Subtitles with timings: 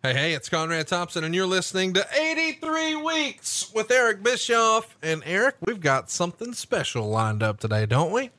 [0.00, 4.96] Hey, hey, it's Conrad Thompson, and you're listening to 83 Weeks with Eric Bischoff.
[5.02, 8.30] And Eric, we've got something special lined up today, don't we?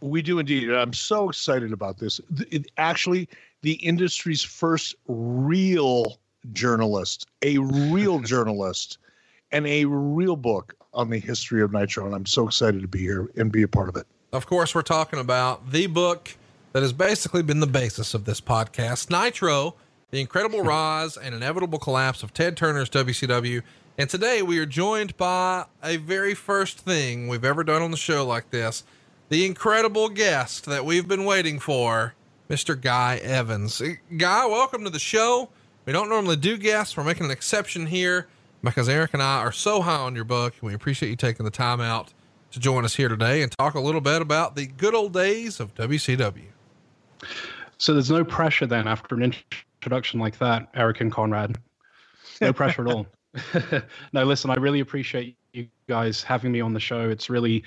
[0.00, 0.70] We do indeed.
[0.70, 2.22] I'm so excited about this.
[2.50, 3.28] It, actually,
[3.60, 6.18] the industry's first real
[6.54, 8.96] journalist, a real journalist,
[9.52, 12.06] and a real book on the history of Nitro.
[12.06, 14.06] And I'm so excited to be here and be a part of it.
[14.32, 16.34] Of course, we're talking about the book
[16.72, 19.74] that has basically been the basis of this podcast, Nitro
[20.10, 23.62] the incredible rise and inevitable collapse of Ted Turner's WCW.
[23.96, 27.96] And today we are joined by a very first thing we've ever done on the
[27.96, 28.84] show like this
[29.28, 32.14] the incredible guest that we've been waiting for,
[32.48, 32.80] Mr.
[32.80, 33.78] Guy Evans.
[33.78, 35.50] Uh, Guy, welcome to the show.
[35.84, 38.26] We don't normally do guests, we're making an exception here
[38.62, 40.54] because Eric and I are so high on your book.
[40.62, 42.12] We appreciate you taking the time out
[42.52, 45.60] to join us here today and talk a little bit about the good old days
[45.60, 46.46] of WCW.
[47.76, 49.22] So there's no pressure then after an
[49.78, 51.56] introduction like that, Eric and Conrad.
[52.40, 53.06] No pressure at all.
[54.12, 57.08] no, listen, I really appreciate you guys having me on the show.
[57.08, 57.64] It's really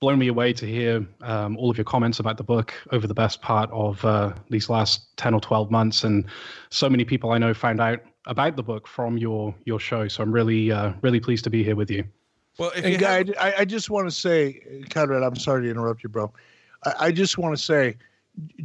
[0.00, 3.14] blown me away to hear um, all of your comments about the book over the
[3.14, 6.04] best part of uh, these last 10 or 12 months.
[6.04, 6.24] And
[6.70, 10.08] so many people I know found out about the book from your your show.
[10.08, 12.04] So I'm really, uh, really pleased to be here with you.
[12.58, 15.70] Well, if and Guy, have- I, I just want to say, Conrad, I'm sorry to
[15.70, 16.32] interrupt you, bro.
[16.84, 17.96] I, I just want to say,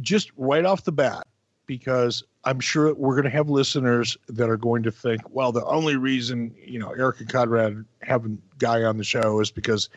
[0.00, 1.26] just right off the bat,
[1.66, 5.64] because I'm sure we're going to have listeners that are going to think, well, the
[5.64, 9.90] only reason you know Eric and Conrad having Guy on the show is because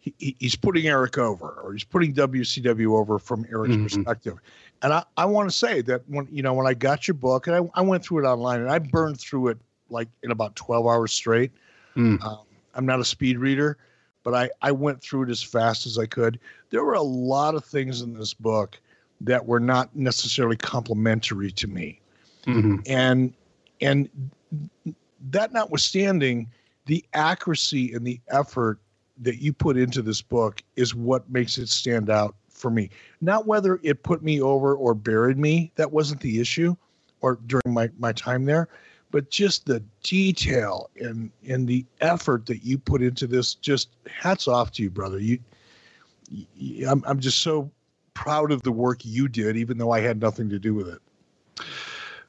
[0.00, 3.84] he, he's putting Eric over, or he's putting WCW over from Eric's mm-hmm.
[3.84, 4.38] perspective.
[4.82, 7.46] And I, I want to say that when you know when I got your book
[7.46, 9.58] and I, I went through it online and I burned through it
[9.90, 11.52] like in about 12 hours straight.
[11.96, 12.22] Mm.
[12.24, 12.40] Um,
[12.74, 13.76] I'm not a speed reader,
[14.22, 16.40] but I, I went through it as fast as I could.
[16.70, 18.80] There were a lot of things in this book
[19.20, 22.00] that were not necessarily complimentary to me.
[22.46, 22.76] Mm-hmm.
[22.86, 23.32] And
[23.80, 24.08] and
[25.30, 26.50] that notwithstanding,
[26.86, 28.78] the accuracy and the effort
[29.20, 32.90] that you put into this book is what makes it stand out for me.
[33.20, 36.76] Not whether it put me over or buried me, that wasn't the issue,
[37.20, 38.68] or during my, my time there,
[39.10, 43.54] but just the detail and and the effort that you put into this.
[43.54, 45.18] Just hats off to you, brother.
[45.18, 45.38] You,
[46.28, 47.70] you I'm I'm just so
[48.14, 51.00] proud of the work you did, even though I had nothing to do with it.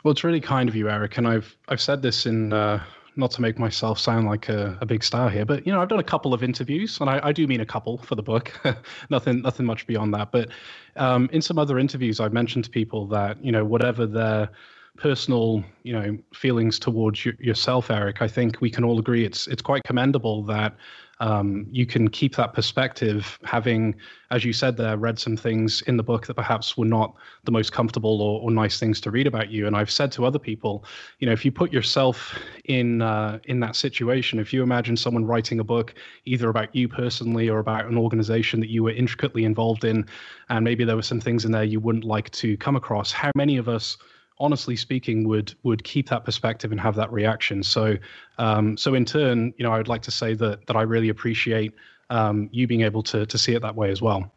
[0.04, 2.84] Well, it's really kind of you, Eric, and I've I've said this in uh,
[3.16, 5.88] not to make myself sound like a, a, big star here, but you know I've
[5.88, 8.54] done a couple of interviews, and I, I do mean a couple for the book,
[9.10, 10.32] nothing nothing much beyond that.
[10.32, 10.50] But
[10.96, 14.50] um, in some other interviews, I've mentioned to people that you know whatever their
[14.98, 19.48] personal you know feelings towards y- yourself, Eric, I think we can all agree it's
[19.48, 20.76] it's quite commendable that
[21.20, 23.96] um, you can keep that perspective, having,
[24.32, 27.16] as you said there, read some things in the book that perhaps were not
[27.46, 29.66] the most comfortable or, or nice things to read about you.
[29.66, 30.84] And I've said to other people,
[31.20, 35.26] you know, if you put yourself in uh, in that situation, if you imagine someone
[35.26, 35.94] writing a book
[36.26, 40.06] either about you personally or about an organization that you were intricately involved in,
[40.50, 43.32] and maybe there were some things in there you wouldn't like to come across, how
[43.36, 43.98] many of us
[44.38, 47.64] honestly speaking, would would keep that perspective and have that reaction.
[47.64, 47.98] So,
[48.38, 51.10] um, so in turn, you know, I would like to say that that I really
[51.10, 51.74] appreciate
[52.10, 54.32] um, you being able to to see it that way as well.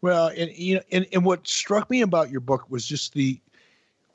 [0.00, 3.40] Well, and you know, and, and what struck me about your book was just the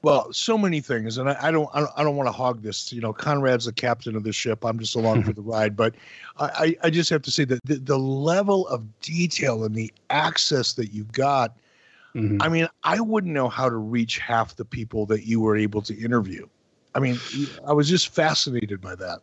[0.03, 2.91] well, so many things, and I, I don't, I don't, don't want to hog this.
[2.91, 4.65] You know, Conrad's the captain of the ship.
[4.65, 5.77] I'm just along for the ride.
[5.77, 5.95] But
[6.37, 10.73] I, I just have to say that the, the level of detail and the access
[10.73, 11.55] that you got
[12.15, 12.41] Mm-hmm.
[12.41, 15.81] I mean, I wouldn't know how to reach half the people that you were able
[15.83, 16.47] to interview.
[16.95, 17.17] I mean,
[17.67, 19.19] I was just fascinated by that.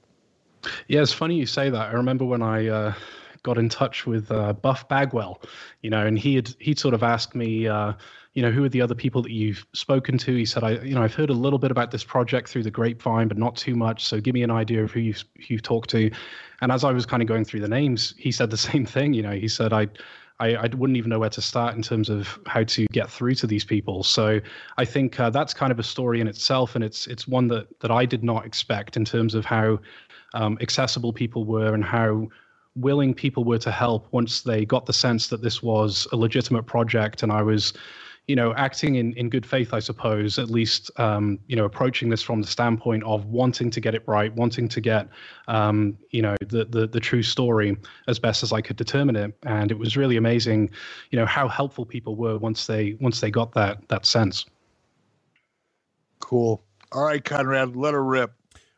[0.89, 1.91] Yeah, it's funny you say that.
[1.91, 2.95] I remember when I uh,
[3.43, 5.41] got in touch with uh, Buff Bagwell,
[5.83, 7.93] you know, and he had he sort of asked me, uh,
[8.34, 10.34] you know, who are the other people that you've spoken to?
[10.34, 12.71] He said, I, you know, I've heard a little bit about this project through the
[12.71, 14.05] grapevine, but not too much.
[14.05, 16.11] So give me an idea of who you've who you've talked to.
[16.61, 19.15] And as I was kind of going through the names, he said the same thing.
[19.15, 19.89] You know, he said I
[20.41, 23.34] I, I, wouldn't even know where to start in terms of how to get through
[23.37, 24.03] to these people.
[24.03, 24.41] So
[24.78, 27.69] I think uh, that's kind of a story in itself, and it's it's one that
[27.81, 29.79] that I did not expect in terms of how
[30.35, 32.29] um, accessible people were and how
[32.76, 36.64] willing people were to help once they got the sense that this was a legitimate
[36.64, 37.73] project and I was
[38.31, 42.11] you know, acting in, in good faith, I suppose, at least, um, you know, approaching
[42.11, 45.09] this from the standpoint of wanting to get it right, wanting to get,
[45.49, 49.37] um, you know, the, the, the true story as best as I could determine it.
[49.43, 50.71] And it was really amazing,
[51.11, 54.47] you know, how helpful people were once they once they got that that sense.
[56.21, 56.62] Cool.
[56.93, 58.33] All right, Conrad, let her rip.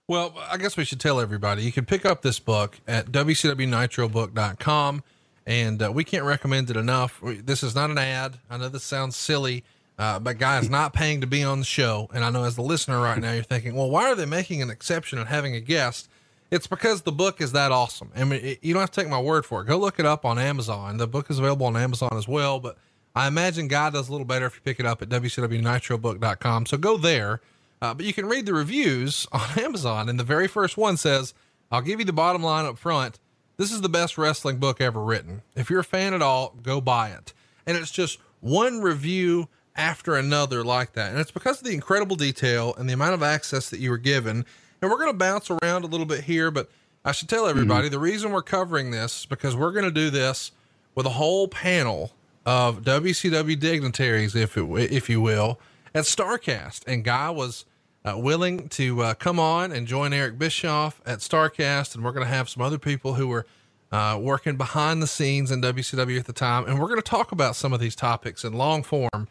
[0.08, 5.02] Well, I guess we should tell everybody you can pick up this book at wcwnitrobook.com
[5.46, 7.20] and uh, we can't recommend it enough.
[7.22, 8.38] This is not an ad.
[8.50, 9.64] I know this sounds silly,
[9.98, 12.08] Uh, but guys, not paying to be on the show.
[12.14, 14.62] And I know as the listener right now, you're thinking, well, why are they making
[14.62, 16.08] an exception and having a guest?
[16.50, 18.10] It's because the book is that awesome.
[18.16, 19.66] I mean, it, you don't have to take my word for it.
[19.66, 20.96] Go look it up on Amazon.
[20.96, 22.76] The book is available on Amazon as well, but
[23.14, 26.66] I imagine Guy does a little better if you pick it up at wcwnitrobook.com.
[26.66, 27.40] So go there.
[27.80, 30.08] Uh, but you can read the reviews on Amazon.
[30.08, 31.34] And the very first one says,
[31.70, 33.18] I'll give you the bottom line up front.
[33.56, 35.43] This is the best wrestling book ever written.
[35.54, 37.32] If you're a fan at all, go buy it.
[37.66, 41.10] And it's just one review after another like that.
[41.10, 43.99] And it's because of the incredible detail and the amount of access that you were
[43.99, 44.44] given
[44.82, 46.69] and we're going to bounce around a little bit here, but
[47.04, 47.93] I should tell everybody mm-hmm.
[47.93, 50.50] the reason we're covering this is because we're going to do this
[50.96, 52.12] with a whole panel
[52.44, 55.60] of WCW dignitaries, if it, if you will,
[55.94, 56.84] at Starrcast.
[56.88, 57.64] And Guy was
[58.04, 62.26] uh, willing to uh, come on and join Eric Bischoff at Starrcast, and we're going
[62.26, 63.46] to have some other people who were
[63.93, 67.32] uh, working behind the scenes in WCW at the time, and we're going to talk
[67.32, 69.28] about some of these topics in long form.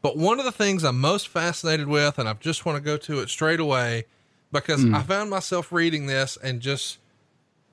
[0.00, 2.96] But one of the things I'm most fascinated with, and I just want to go
[2.98, 4.04] to it straight away,
[4.52, 4.94] because mm.
[4.94, 6.98] I found myself reading this and just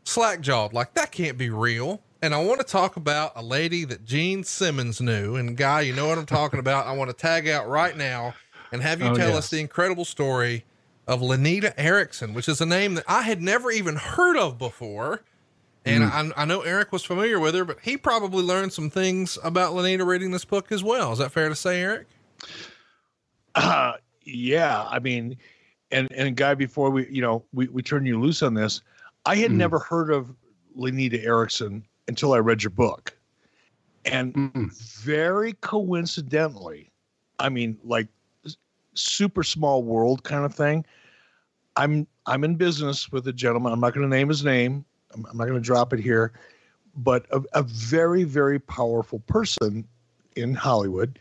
[0.03, 2.01] slack jawed, like that can't be real.
[2.23, 5.35] And I want to talk about a lady that Gene Simmons knew.
[5.35, 6.85] And guy, you know what I'm talking about.
[6.85, 8.35] I want to tag out right now
[8.71, 9.37] and have you oh, tell yes.
[9.37, 10.65] us the incredible story
[11.07, 15.23] of Lenita Erickson, which is a name that I had never even heard of before.
[15.83, 16.33] And mm.
[16.37, 19.73] I, I, know Eric was familiar with her, but he probably learned some things about
[19.73, 21.11] Lenita reading this book as well.
[21.11, 22.07] Is that fair to say, Eric?
[23.55, 24.87] Uh, yeah.
[24.87, 25.37] I mean,
[25.91, 28.81] and and guy before we you know we we turn you loose on this
[29.25, 29.55] i had mm.
[29.55, 30.33] never heard of
[30.77, 33.15] lenita erickson until i read your book
[34.05, 34.99] and mm.
[35.01, 36.89] very coincidentally
[37.39, 38.07] i mean like
[38.93, 40.85] super small world kind of thing
[41.77, 45.25] i'm i'm in business with a gentleman i'm not going to name his name i'm,
[45.29, 46.33] I'm not going to drop it here
[46.95, 49.87] but a, a very very powerful person
[50.35, 51.19] in hollywood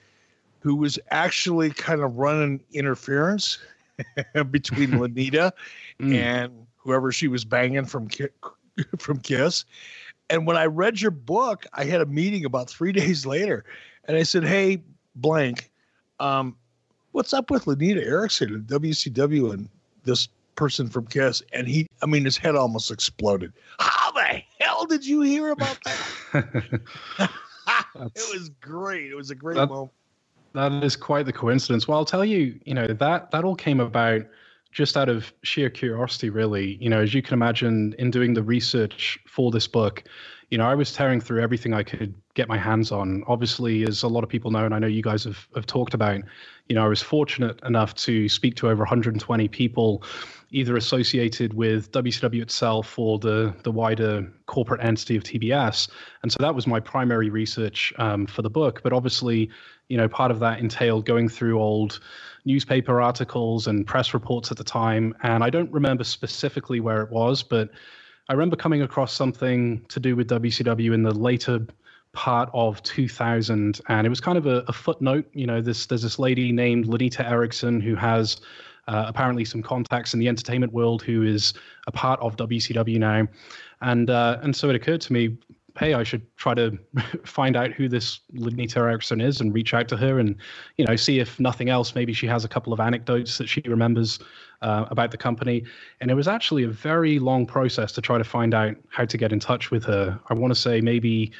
[0.61, 3.59] who was actually kind of running interference
[4.51, 5.53] between Lenita
[6.01, 6.15] mm.
[6.15, 8.09] and whoever she was banging from
[8.99, 9.65] from Kiss.
[10.29, 13.65] And when I read your book, I had a meeting about three days later,
[14.05, 14.83] and I said, "Hey,
[15.17, 15.71] blank,
[16.21, 16.57] um,
[17.13, 19.69] what's up with Lenita Erickson and WCW and
[20.05, 23.53] this person from Kiss?" And he, I mean, his head almost exploded.
[23.79, 26.81] How the hell did you hear about that?
[27.97, 29.11] it was great.
[29.11, 29.93] It was a great that, moment.
[30.53, 31.87] That is quite the coincidence.
[31.87, 34.23] Well, I'll tell you, you know, that that all came about
[34.73, 36.77] just out of sheer curiosity, really.
[36.81, 40.05] You know, as you can imagine, in doing the research for this book,
[40.51, 43.23] you know, I was tearing through everything I could get my hands on.
[43.29, 45.95] Obviously, as a lot of people know, and I know you guys have, have talked
[45.95, 46.21] about,
[46.69, 50.03] you know, I was fortunate enough to speak to over 120 people,
[50.51, 55.89] either associated with WCW itself or the the wider corporate entity of TBS.
[56.23, 58.81] And so that was my primary research um, for the book.
[58.83, 59.51] But obviously,
[59.89, 62.01] you know, part of that entailed going through old
[62.45, 65.15] newspaper articles and press reports at the time.
[65.23, 67.71] And I don't remember specifically where it was, but
[68.31, 71.67] I remember coming across something to do with WCW in the later
[72.13, 76.03] part of 2000 and it was kind of a, a footnote you know this there's
[76.03, 78.41] this lady named lenita erickson who has
[78.89, 81.55] uh, apparently some contacts in the entertainment world who is
[81.87, 83.27] a part of wcw now.
[83.81, 85.37] And uh, and so it occurred to me
[85.79, 86.79] hey, I should try to
[87.25, 90.37] find out who this Lenita Erickson is and reach out to her and,
[90.77, 93.63] you know, see if nothing else, maybe she has a couple of anecdotes that she
[93.67, 94.19] remembers
[94.63, 95.65] uh, about the company.
[96.01, 99.17] And it was actually a very long process to try to find out how to
[99.17, 100.19] get in touch with her.
[100.29, 101.33] I want to say maybe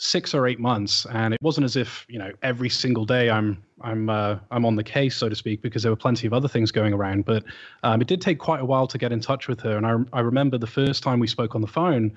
[0.00, 3.62] six or eight months, and it wasn't as if you know every single day I'm
[3.82, 6.48] I'm uh, I'm on the case, so to speak, because there were plenty of other
[6.48, 7.26] things going around.
[7.26, 7.44] But
[7.82, 9.96] um, it did take quite a while to get in touch with her, and I
[10.12, 12.12] I remember the first time we spoke on the phone.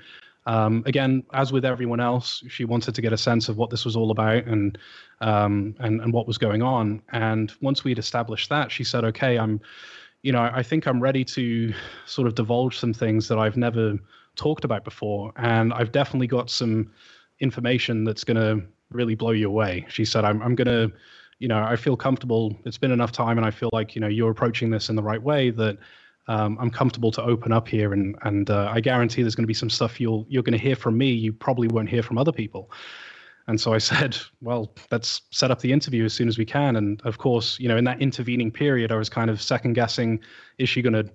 [0.46, 3.86] Um, again, as with everyone else, she wanted to get a sense of what this
[3.86, 4.78] was all about and
[5.22, 7.02] um, and and what was going on.
[7.12, 9.62] And once we'd established that, she said, "Okay, I'm,
[10.22, 11.74] you know, I think I'm ready to
[12.06, 13.98] sort of divulge some things that I've never
[14.36, 16.92] talked about before, and I've definitely got some
[17.40, 20.96] information that's going to really blow you away." She said, "I'm I'm going to."
[21.40, 22.56] You know, I feel comfortable.
[22.64, 25.04] It's been enough time, and I feel like you know you're approaching this in the
[25.04, 25.50] right way.
[25.50, 25.78] That
[26.27, 29.48] um, I'm comfortable to open up here, and and uh, I guarantee there's going to
[29.48, 32.18] be some stuff you'll you're going to hear from me you probably won't hear from
[32.18, 32.72] other people.
[33.48, 36.77] And so I said, well, let's set up the interview as soon as we can.
[36.77, 40.20] And of course, you know, in that intervening period, I was kind of second guessing:
[40.58, 41.12] is she going to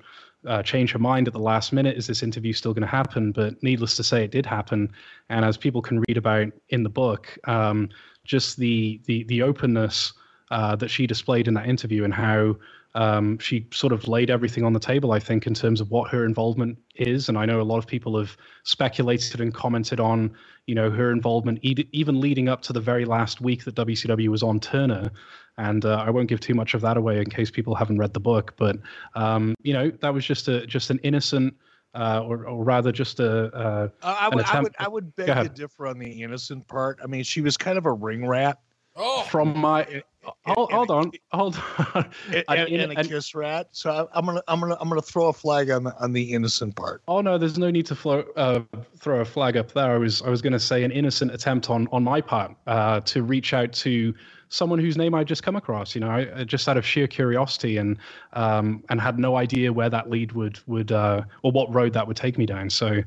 [0.47, 1.97] uh, change her mind at the last minute?
[1.97, 3.33] Is this interview still going to happen?
[3.33, 4.93] But needless to say, it did happen.
[5.31, 7.89] And as people can read about in the book, um,
[8.25, 10.13] just the the the openness
[10.51, 12.57] uh, that she displayed in that interview and how
[12.95, 16.11] um, she sort of laid everything on the table, I think, in terms of what
[16.11, 17.29] her involvement is.
[17.29, 20.35] And I know a lot of people have speculated and commented on,
[20.67, 24.43] you know, her involvement, even leading up to the very last week that WCW was
[24.43, 25.11] on Turner.
[25.59, 28.15] and uh, I won't give too much of that away in case people haven't read
[28.15, 28.55] the book.
[28.57, 28.77] But
[29.15, 31.55] um, you know, that was just a just an innocent.
[31.95, 33.47] Uh, or, or rather, just a.
[33.47, 37.01] Uh, I, would, I would, I would beg to differ on the innocent part.
[37.03, 38.59] I mean, she was kind of a ring rat.
[38.95, 40.03] Oh, from my
[40.47, 41.57] hold, hold on, hold
[41.95, 43.69] on, and, and, and, a kiss rat.
[43.73, 46.33] So I, am gonna, I'm gonna, I'm gonna throw a flag on the on the
[46.33, 47.03] innocent part.
[47.09, 48.61] Oh no, there's no need to flow, uh,
[48.97, 49.93] throw a flag up there.
[49.93, 53.23] I was, I was gonna say an innocent attempt on on my part uh, to
[53.23, 54.15] reach out to
[54.49, 55.95] someone whose name I just come across.
[55.95, 57.99] You know, I, just out of sheer curiosity and
[58.33, 62.07] um, and had no idea where that lead would would uh, or what road that
[62.07, 62.71] would take me down.
[62.71, 63.03] So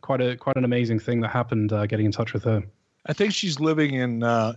[0.00, 2.62] quite a quite an amazing thing that happened uh, getting in touch with her.
[3.06, 4.54] I think she's living in uh,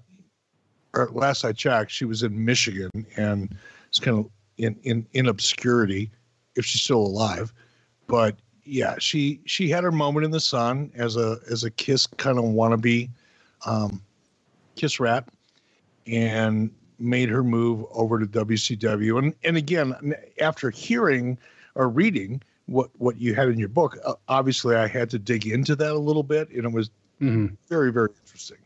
[1.12, 3.56] last I checked, she was in Michigan and
[3.88, 6.12] it's kind of in, in, in obscurity
[6.56, 7.54] if she's still alive.
[8.08, 12.06] But yeah, she she had her moment in the sun as a as a kiss
[12.06, 13.10] kind of wannabe
[13.66, 14.02] um,
[14.76, 15.28] kiss rat
[16.06, 19.18] and made her move over to WCW.
[19.18, 21.38] And and again, after hearing
[21.76, 25.48] or reading what what you had in your book, uh, obviously I had to dig
[25.48, 26.90] into that a little bit, and it was
[27.22, 27.48] mm-hmm.
[27.68, 28.58] very very interesting.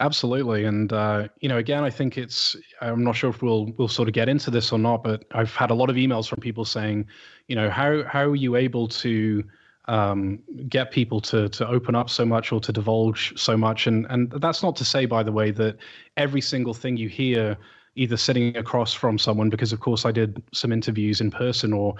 [0.00, 2.56] Absolutely, and uh, you know, again, I think it's.
[2.80, 5.54] I'm not sure if we'll we'll sort of get into this or not, but I've
[5.54, 7.06] had a lot of emails from people saying,
[7.46, 9.44] you know, how how are you able to
[9.86, 13.86] um, get people to to open up so much or to divulge so much?
[13.86, 15.76] And and that's not to say, by the way, that
[16.16, 17.56] every single thing you hear,
[17.94, 21.94] either sitting across from someone, because of course I did some interviews in person, or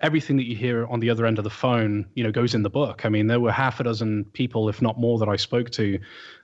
[0.00, 2.62] everything that you hear on the other end of the phone, you know, goes in
[2.62, 3.04] the book.
[3.04, 5.98] I mean, there were half a dozen people, if not more, that I spoke to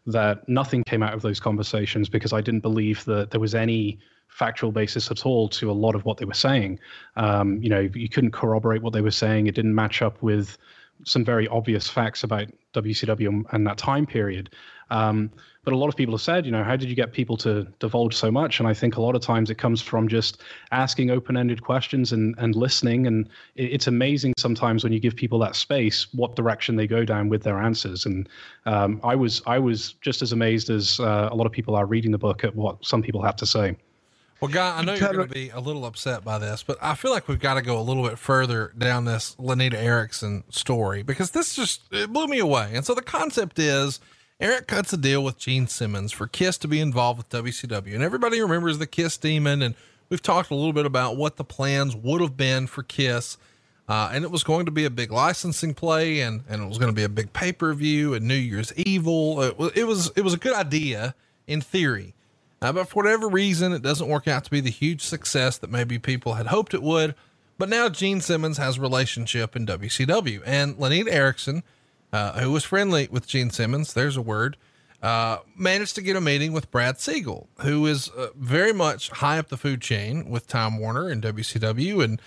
[0.07, 3.99] that nothing came out of those conversations because I didn't believe that there was any
[4.29, 6.81] factual basis at all to a lot of what they were saying.
[7.17, 9.47] Um, you know, you couldn't corroborate what they were saying.
[9.47, 10.57] It didn't match up with
[11.05, 14.51] some very obvious facts about WCW and that time period.
[14.91, 15.31] Um,
[15.65, 17.65] but a lot of people have said, you know, how did you get people to
[17.79, 18.59] divulge so much?
[18.59, 20.43] And I think a lot of times it comes from just
[20.73, 23.07] asking open-ended questions and and listening.
[23.07, 27.29] And it's amazing sometimes when you give people that space, what direction they go down
[27.29, 28.05] with their answers.
[28.05, 28.29] And
[28.67, 31.87] um, I was I was just as amazed as uh, a lot of people are
[31.87, 33.77] reading the book at what some people have to say.
[34.43, 36.97] Well, Guy, I know you're going to be a little upset by this, but I
[36.97, 41.05] feel like we've got to go a little bit further down this Lenita Erickson story
[41.05, 42.73] because this just it blew me away.
[42.75, 44.01] And so the concept is
[44.41, 47.95] Eric cuts a deal with Gene Simmons for Kiss to be involved with WCW.
[47.95, 49.63] And everybody remembers the Kiss demon.
[49.63, 49.77] And
[50.09, 53.39] we've talked a little bit about what the plans would have been for Kiss.
[53.89, 56.79] Uh, and it was going to be a big licensing play and, and it was
[56.79, 59.41] going to be a big pay per view and New Year's Evil.
[59.41, 61.15] It was, it was, it was a good idea
[61.47, 62.17] in theory.
[62.63, 65.71] Uh, but for whatever reason, it doesn't work out to be the huge success that
[65.71, 67.15] maybe people had hoped it would.
[67.59, 71.63] But now Gene Simmons has a relationship in WCW and Lenita Erickson
[72.13, 74.57] uh, who was friendly with Gene Simmons, there's a word,
[75.03, 79.39] uh, managed to get a meeting with Brad Siegel, who is uh, very much high
[79.39, 82.05] up the food chain with Time Warner and WCW.
[82.05, 82.23] And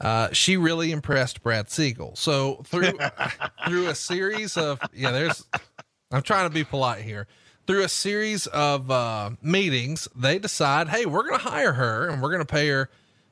[0.00, 2.14] uh, she really impressed Brad Siegel.
[2.16, 2.98] So through,
[3.66, 5.44] through a series of, yeah, there's,
[6.12, 7.26] I'm trying to be polite here.
[7.66, 12.20] Through a series of uh, meetings, they decide, hey, we're going to hire her and
[12.20, 12.90] we're going to pay her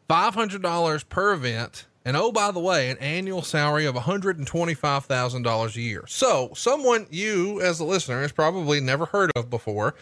[0.09, 6.05] $500 per event and oh, by the way, an annual salary of $125,000 a year.
[6.07, 9.95] So, someone you, as a listener, has probably never heard of before,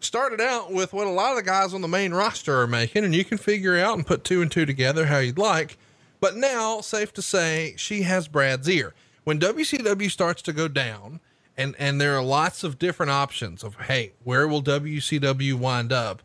[0.00, 3.04] started out with what a lot of the guys on the main roster are making,
[3.04, 5.78] and you can figure out and put two and two together how you'd like.
[6.18, 8.92] But now, safe to say, she has Brad's ear.
[9.22, 11.20] When WCW starts to go down,
[11.56, 16.22] and, and there are lots of different options of, hey, where will WCW wind up?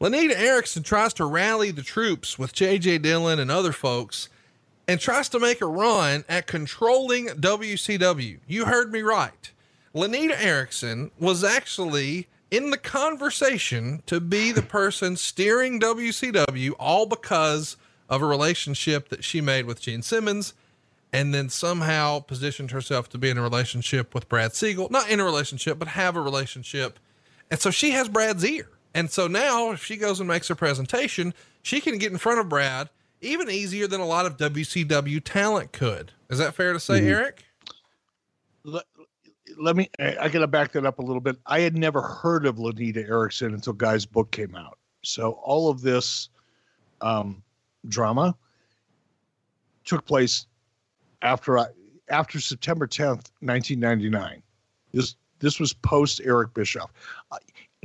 [0.00, 4.28] Lenita Erickson tries to rally the troops with JJ Dillon and other folks
[4.86, 8.38] and tries to make a run at controlling WCW.
[8.46, 9.50] You heard me right.
[9.94, 17.76] Lenita Erickson was actually in the conversation to be the person steering WCW, all because
[18.08, 20.52] of a relationship that she made with Gene Simmons,
[21.14, 24.88] and then somehow positioned herself to be in a relationship with Brad Siegel.
[24.90, 26.98] Not in a relationship, but have a relationship.
[27.52, 28.68] And so she has Brad's ear.
[28.94, 32.40] And so now, if she goes and makes her presentation, she can get in front
[32.40, 32.90] of Brad
[33.20, 36.10] even easier than a lot of WCW talent could.
[36.30, 37.10] Is that fair to say, mm-hmm.
[37.10, 37.44] Eric?
[38.64, 38.84] Let,
[39.56, 41.36] let me, I got to back that up a little bit.
[41.46, 44.78] I had never heard of Lenita Erickson until Guy's book came out.
[45.02, 46.28] So all of this
[47.00, 47.40] um,
[47.88, 48.36] drama
[49.84, 50.46] took place
[51.24, 51.66] after I,
[52.08, 54.42] after September 10th, 1999.
[54.92, 56.92] This this was post Eric Bischoff.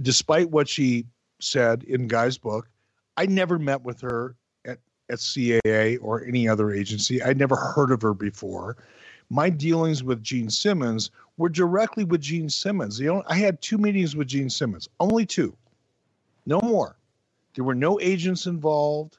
[0.01, 1.07] Despite what she
[1.41, 2.69] said in Guy's book,
[3.17, 4.35] I never met with her
[5.09, 7.21] at CAA or any other agency.
[7.21, 8.77] I'd never heard of her before,
[9.29, 12.99] my dealings with Gene Simmons were directly with Gene Simmons.
[12.99, 15.55] You know, I had two meetings with Gene Simmons, only two,
[16.45, 16.95] no more.
[17.55, 19.17] There were no agents involved.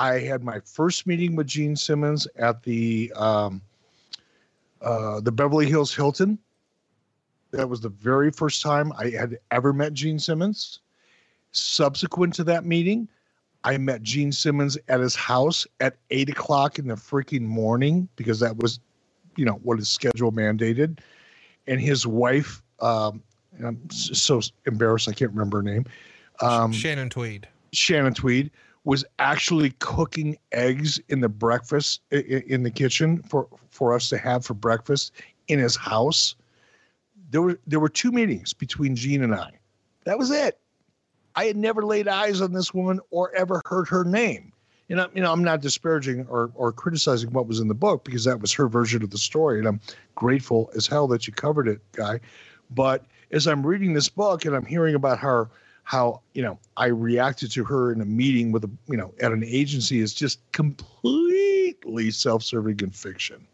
[0.00, 3.60] I had my first meeting with Gene Simmons at the um,
[4.80, 6.38] uh, the Beverly Hills Hilton.
[7.50, 10.80] That was the very first time I had ever met Gene Simmons.
[11.52, 13.08] Subsequent to that meeting,
[13.62, 18.40] I met Gene Simmons at his house at eight o'clock in the freaking morning because
[18.40, 18.80] that was,
[19.36, 21.00] you know, what his schedule mandated.
[21.66, 23.22] And his wife, um,
[23.58, 25.84] and I'm so embarrassed I can't remember her name.
[26.40, 27.46] Um, Shannon Tweed.
[27.72, 28.50] Shannon Tweed
[28.84, 34.44] was actually cooking eggs in the breakfast in the kitchen for for us to have
[34.44, 35.12] for breakfast
[35.48, 36.34] in his house.
[37.30, 39.52] There were there were two meetings between Gene and I.
[40.04, 40.58] That was it.
[41.36, 44.52] I had never laid eyes on this woman or ever heard her name.
[44.88, 48.02] You know, you know, I'm not disparaging or, or criticizing what was in the book
[48.02, 49.80] because that was her version of the story, and I'm
[50.16, 52.18] grateful as hell that you covered it, guy.
[52.70, 55.48] But as I'm reading this book and I'm hearing about her
[55.90, 59.32] how you know I reacted to her in a meeting with a you know at
[59.32, 63.44] an agency is just completely self-serving and fiction.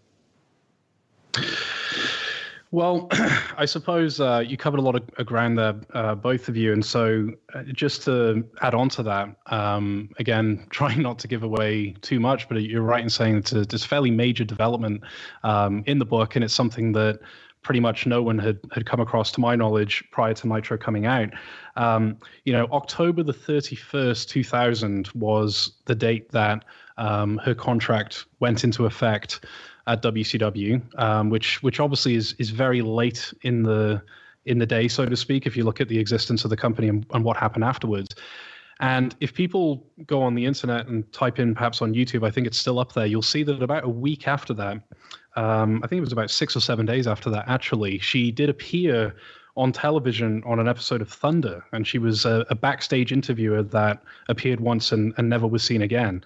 [2.72, 3.08] Well,
[3.56, 6.74] I suppose uh, you covered a lot of ground there, uh, both of you.
[6.74, 11.42] And so, uh, just to add on to that, um, again, trying not to give
[11.42, 15.04] away too much, but you're right in saying it's a, it's fairly major development
[15.42, 17.20] um, in the book, and it's something that
[17.66, 21.04] pretty much no one had had come across, to my knowledge, prior to Nitro coming
[21.04, 21.30] out.
[21.74, 26.64] Um, you know, October the 31st, 2000 was the date that
[26.96, 29.44] um, her contract went into effect
[29.88, 34.00] at WCW, um, which which obviously is is very late in the
[34.44, 36.86] in the day, so to speak, if you look at the existence of the company
[36.86, 38.14] and, and what happened afterwards.
[38.78, 42.46] And if people go on the internet and type in perhaps on YouTube, I think
[42.46, 44.82] it's still up there, you'll see that about a week after that,
[45.36, 48.48] um, I think it was about six or seven days after that, actually, she did
[48.48, 49.14] appear
[49.56, 54.02] on television on an episode of Thunder, and she was a, a backstage interviewer that
[54.28, 56.22] appeared once and, and never was seen again.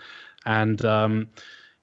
[0.47, 1.29] And um,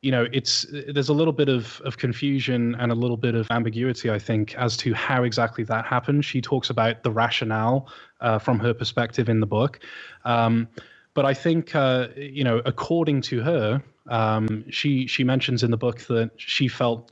[0.02, 3.48] you know, it's there's a little bit of of confusion and a little bit of
[3.50, 6.26] ambiguity, I think, as to how exactly that happened.
[6.26, 7.90] She talks about the rationale
[8.22, 9.80] uh, from her perspective in the book.
[10.26, 10.68] Um,
[11.18, 15.78] but I think, uh, you know, according to her, um, she she mentions in the
[15.78, 17.12] book that she felt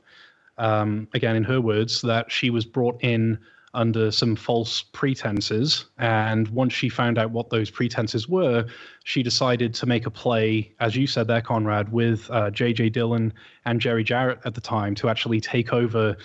[0.58, 3.36] um, again, in her words, that she was brought in
[3.74, 5.86] under some false pretenses.
[5.98, 8.66] And once she found out what those pretenses were,
[9.02, 12.90] she decided to make a play, as you said there, Conrad, with uh, J.J.
[12.90, 13.32] Dillon
[13.64, 16.16] and Jerry Jarrett at the time to actually take over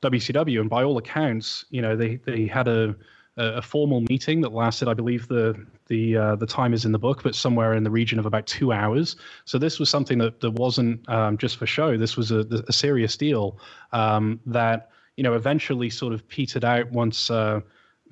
[0.00, 0.60] WCW.
[0.60, 2.94] And by all accounts, you know, they, they had a
[3.36, 6.98] a, formal meeting that lasted, I believe the the uh, the time is in the
[6.98, 9.16] book, but somewhere in the region of about two hours.
[9.44, 11.96] So this was something that that wasn't um, just for show.
[11.96, 13.58] This was a, a serious deal
[13.92, 17.30] um, that you know eventually sort of petered out once.
[17.30, 17.60] Uh,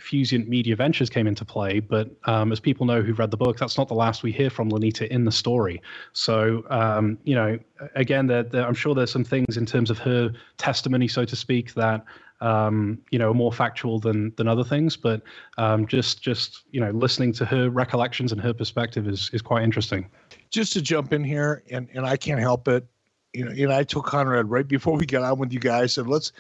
[0.01, 3.57] Fusient Media Ventures came into play, but um, as people know who've read the book,
[3.59, 5.81] that's not the last we hear from Lenita in the story.
[6.13, 7.59] So, um, you know,
[7.95, 11.37] again, there, there, I'm sure there's some things in terms of her testimony, so to
[11.37, 12.05] speak, that
[12.41, 14.97] um, you know, more factual than than other things.
[14.97, 15.23] But
[15.59, 19.63] um, just just you know, listening to her recollections and her perspective is is quite
[19.63, 20.07] interesting.
[20.51, 22.87] Just to jump in here, and and I can't help it.
[23.33, 26.07] You know, and I told Conrad right before we got on with you guys, said
[26.07, 26.33] let's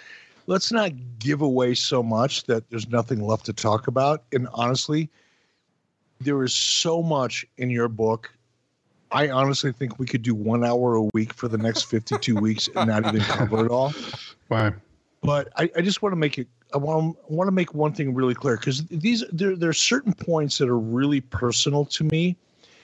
[0.47, 4.25] let's not give away so much that there's nothing left to talk about.
[4.33, 5.09] And honestly,
[6.21, 8.33] there is so much in your book.
[9.11, 12.69] I honestly think we could do one hour a week for the next 52 weeks
[12.75, 13.93] and not even cover it all.
[14.51, 14.75] Wow.
[15.25, 16.47] But I, I just want to make it.
[16.75, 19.73] I want, I want to make one thing really clear because these there there are
[19.73, 22.37] certain points that are really personal to me,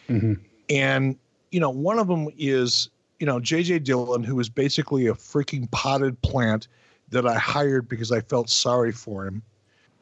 [0.09, 0.35] mm-hmm.
[0.71, 1.19] and
[1.53, 3.81] you know one of them is you know J.J.
[3.81, 6.69] Dillon, who is basically a freaking potted plant
[7.11, 9.43] that I hired because I felt sorry for him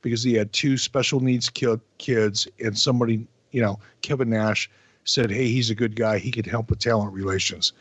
[0.02, 4.70] because he had two special needs kids and somebody you know Kevin Nash
[5.02, 6.18] said, "Hey, he's a good guy.
[6.18, 7.72] He could help with talent relations."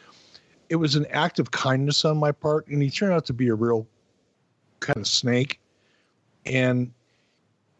[0.69, 3.49] It was an act of kindness on my part, and he turned out to be
[3.49, 3.87] a real
[4.79, 5.59] kind of snake.
[6.45, 6.91] And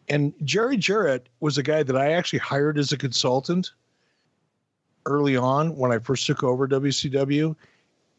[0.10, 3.72] and Jerry Jarrett was a guy that I actually hired as a consultant
[5.06, 7.56] early on when I first took over WCW.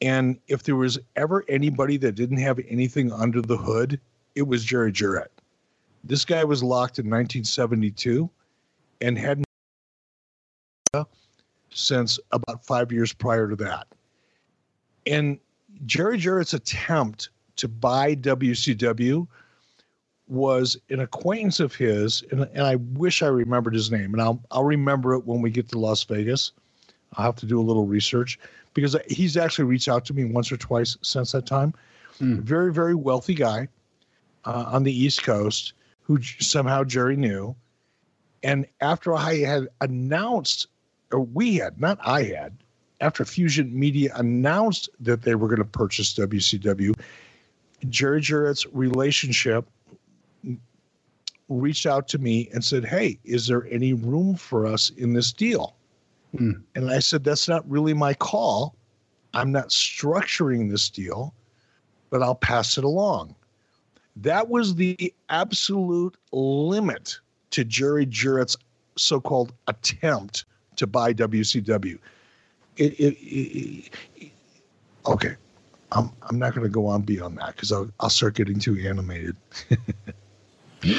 [0.00, 4.00] And if there was ever anybody that didn't have anything under the hood,
[4.34, 5.32] it was Jerry Jarrett.
[6.04, 8.30] This guy was locked in 1972
[9.00, 9.44] and hadn't
[11.70, 13.86] since about five years prior to that.
[15.06, 15.38] And
[15.86, 19.26] Jerry Jarrett's attempt to buy WCW
[20.26, 24.42] was an acquaintance of his, and, and I wish I remembered his name, and I'll
[24.50, 26.52] I'll remember it when we get to Las Vegas.
[27.14, 28.38] I'll have to do a little research
[28.74, 31.74] because he's actually reached out to me once or twice since that time.
[32.20, 32.40] mm.
[32.40, 33.68] very very wealthy guy
[34.44, 37.54] uh, on the East Coast who somehow Jerry knew.
[38.42, 40.68] And after I had announced,
[41.12, 42.56] or we had, not I had,
[43.00, 46.98] after Fusient Media announced that they were going to purchase WCW,
[47.88, 49.68] Jerry Jarrett's relationship
[51.48, 55.32] reached out to me and said, Hey, is there any room for us in this
[55.32, 55.74] deal?
[56.34, 56.62] Mm.
[56.74, 58.74] And I said, That's not really my call.
[59.34, 61.34] I'm not structuring this deal,
[62.10, 63.34] but I'll pass it along.
[64.16, 67.18] That was the absolute limit
[67.50, 68.56] to Jerry Jarrett's
[68.96, 70.44] so called attempt
[70.76, 71.98] to buy WCW.
[72.76, 74.32] It, it, it,
[75.06, 75.36] okay,
[75.92, 78.78] I'm, I'm not going to go on beyond that because I'll, I'll start getting too
[78.78, 79.36] animated.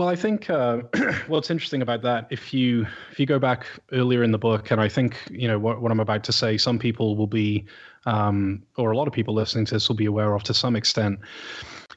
[0.00, 0.78] Well, I think uh,
[1.26, 4.80] what's interesting about that, if you if you go back earlier in the book, and
[4.80, 7.66] I think you know what, what I'm about to say, some people will be,
[8.06, 10.74] um, or a lot of people listening to this will be aware of to some
[10.74, 11.18] extent.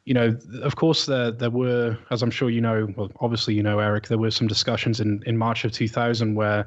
[0.03, 3.63] You know, of course, there there were, as I'm sure you know, well, obviously you
[3.63, 6.65] know, Eric, there were some discussions in in March of 2000 where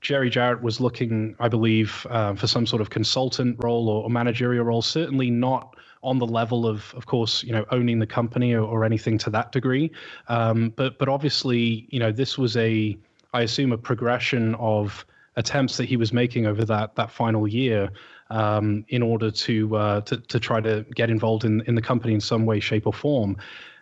[0.00, 4.10] Jerry Jarrett was looking, I believe, uh, for some sort of consultant role or, or
[4.10, 4.82] managerial role.
[4.82, 8.84] Certainly not on the level of, of course, you know, owning the company or, or
[8.84, 9.90] anything to that degree.
[10.28, 12.96] Um, but but obviously, you know, this was a,
[13.32, 15.04] I assume, a progression of
[15.36, 17.90] attempts that he was making over that that final year
[18.30, 22.14] um, in order to, uh, to to try to get involved in in the company
[22.14, 23.36] in some way, shape, or form.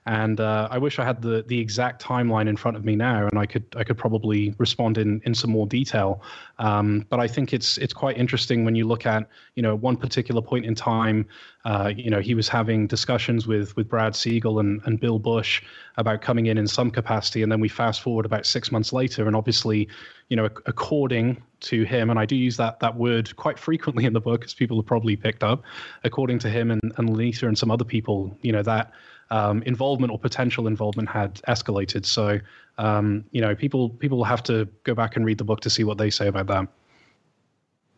[0.06, 3.26] And uh, I wish I had the the exact timeline in front of me now,
[3.26, 6.22] and I could I could probably respond in in some more detail.
[6.58, 9.96] Um, but I think it's it's quite interesting when you look at you know one
[9.96, 11.26] particular point in time.
[11.64, 15.62] Uh, you know he was having discussions with with Brad Siegel and and Bill Busch
[15.96, 19.26] about coming in in some capacity, and then we fast forward about six months later,
[19.26, 19.88] and obviously,
[20.28, 24.12] you know, according to him, and I do use that that word quite frequently in
[24.12, 25.62] the book, as people have probably picked up.
[26.02, 28.92] According to him and and Lenita and some other people, you know that
[29.34, 32.06] um, involvement or potential involvement had escalated.
[32.06, 32.38] So,
[32.78, 35.70] um, you know, people people will have to go back and read the book to
[35.70, 36.68] see what they say about that.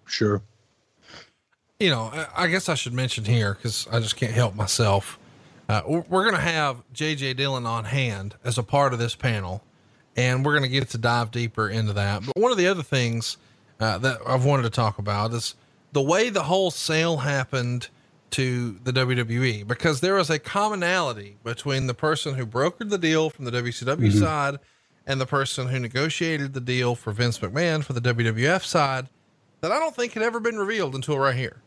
[0.06, 0.40] Sure.
[1.78, 5.18] You know, I guess I should mention here because I just can't help myself.
[5.68, 9.62] Uh, we're going to have JJ Dillon on hand as a part of this panel,
[10.16, 12.24] and we're going to get to dive deeper into that.
[12.24, 13.36] But one of the other things
[13.78, 15.54] uh, that I've wanted to talk about is
[15.92, 17.88] the way the whole sale happened
[18.30, 23.30] to the WWE because there was a commonality between the person who brokered the deal
[23.30, 24.18] from the WCW mm-hmm.
[24.18, 24.58] side
[25.06, 29.08] and the person who negotiated the deal for Vince McMahon for the WWF side
[29.60, 31.62] that I don't think had ever been revealed until right here.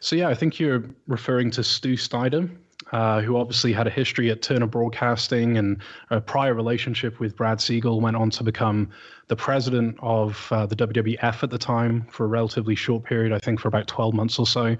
[0.00, 2.50] So yeah, I think you're referring to Stu Snyder,
[2.94, 7.60] uh, who obviously had a history at Turner Broadcasting and a prior relationship with Brad
[7.60, 8.88] Siegel, went on to become
[9.26, 13.40] the president of uh, the WWF at the time for a relatively short period, I
[13.40, 14.76] think for about 12 months or so.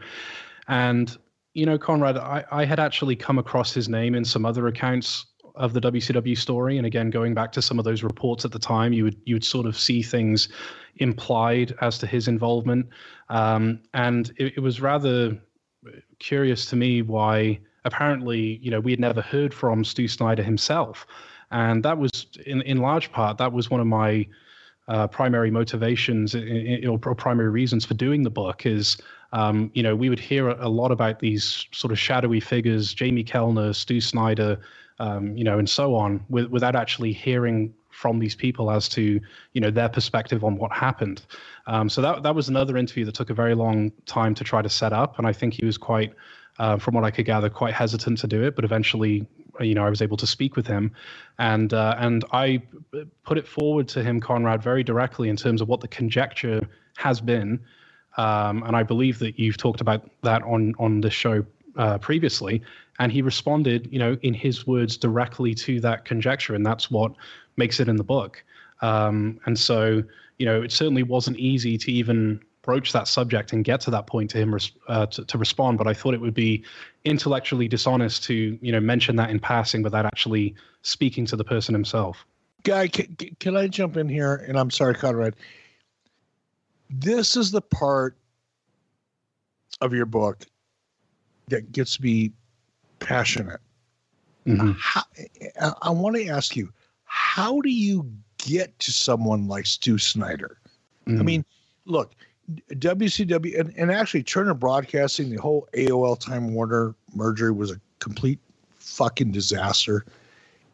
[0.68, 1.18] And,
[1.55, 5.27] you know, Conrad, I, I had actually come across his name in some other accounts
[5.57, 6.79] of the WCW story.
[6.79, 9.35] And again, going back to some of those reports at the time, you would you
[9.35, 10.48] would sort of see things
[10.98, 12.87] implied as to his involvement.
[13.29, 15.37] Um, and it, it was rather
[16.20, 21.06] curious to me why apparently, you know, we had never heard from Stu Snyder himself.
[21.50, 24.26] And that was, in, in large part, that was one of my
[24.88, 28.96] uh, primary motivations or primary reasons for doing the book is,
[29.32, 33.24] um, you know, we would hear a, lot about these sort of shadowy figures, Jamie
[33.24, 34.60] Kellner, Stu Snyder,
[34.98, 39.20] um, you know, and so on, with, without actually hearing from these people as to,
[39.52, 41.22] you know, their perspective on what happened.
[41.66, 44.60] Um, so that that was another interview that took a very long time to try
[44.60, 46.12] to set up, and I think he was quite
[46.58, 48.54] uh, from what I could gather, quite hesitant to do it.
[48.54, 49.26] But eventually,
[49.60, 50.92] you know, I was able to speak with him,
[51.38, 52.62] and uh, and I
[53.24, 57.20] put it forward to him, Conrad, very directly in terms of what the conjecture has
[57.20, 57.60] been.
[58.16, 61.44] Um, and I believe that you've talked about that on on this show
[61.76, 62.62] uh, previously.
[63.00, 67.12] And he responded, you know, in his words directly to that conjecture, and that's what
[67.56, 68.44] makes it in the book.
[68.82, 70.02] Um, and so,
[70.38, 74.07] you know, it certainly wasn't easy to even broach that subject and get to that
[74.07, 75.79] point to him uh, to, to, respond.
[75.79, 76.64] But I thought it would be
[77.05, 81.74] intellectually dishonest to you know mention that in passing without actually speaking to the person
[81.74, 82.24] himself.
[82.64, 84.37] Guy, can, can I jump in here?
[84.48, 85.37] And I'm sorry, Conrad.
[86.90, 88.16] This is the part
[89.81, 90.44] of your book
[91.48, 92.33] that gets me
[93.00, 93.61] passionate.
[94.46, 94.72] Mm-hmm.
[94.79, 95.03] How,
[95.61, 96.72] I, I want to ask you,
[97.05, 100.59] how do you get to someone like Stu Snyder?
[101.07, 101.20] Mm-hmm.
[101.20, 101.44] I mean,
[101.85, 102.14] look,
[102.70, 108.38] WCW and, and actually Turner Broadcasting, the whole AOL Time Warner merger was a complete
[108.78, 110.04] fucking disaster.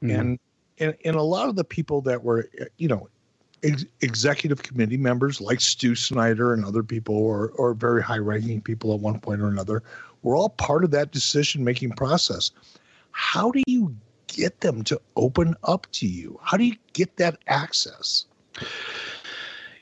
[0.03, 0.19] Mm.
[0.19, 0.39] And,
[0.79, 3.09] and and a lot of the people that were, you know,
[3.63, 8.61] ex- executive committee members like Stu Snyder and other people, or or very high ranking
[8.61, 9.83] people at one point or another,
[10.23, 12.51] were all part of that decision making process.
[13.13, 13.95] How do you
[14.27, 16.39] get them to open up to you?
[16.43, 18.25] How do you get that access?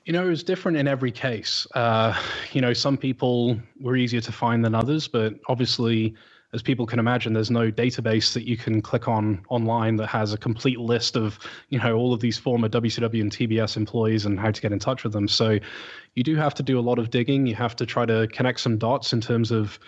[0.08, 1.66] You know, it was different in every case.
[1.74, 2.18] Uh,
[2.52, 6.14] you know, some people were easier to find than others, but obviously,
[6.54, 10.32] as people can imagine, there's no database that you can click on online that has
[10.32, 14.40] a complete list of, you know, all of these former WCW and TBS employees and
[14.40, 15.28] how to get in touch with them.
[15.28, 15.58] So
[16.14, 17.46] you do have to do a lot of digging.
[17.46, 19.78] You have to try to connect some dots in terms of,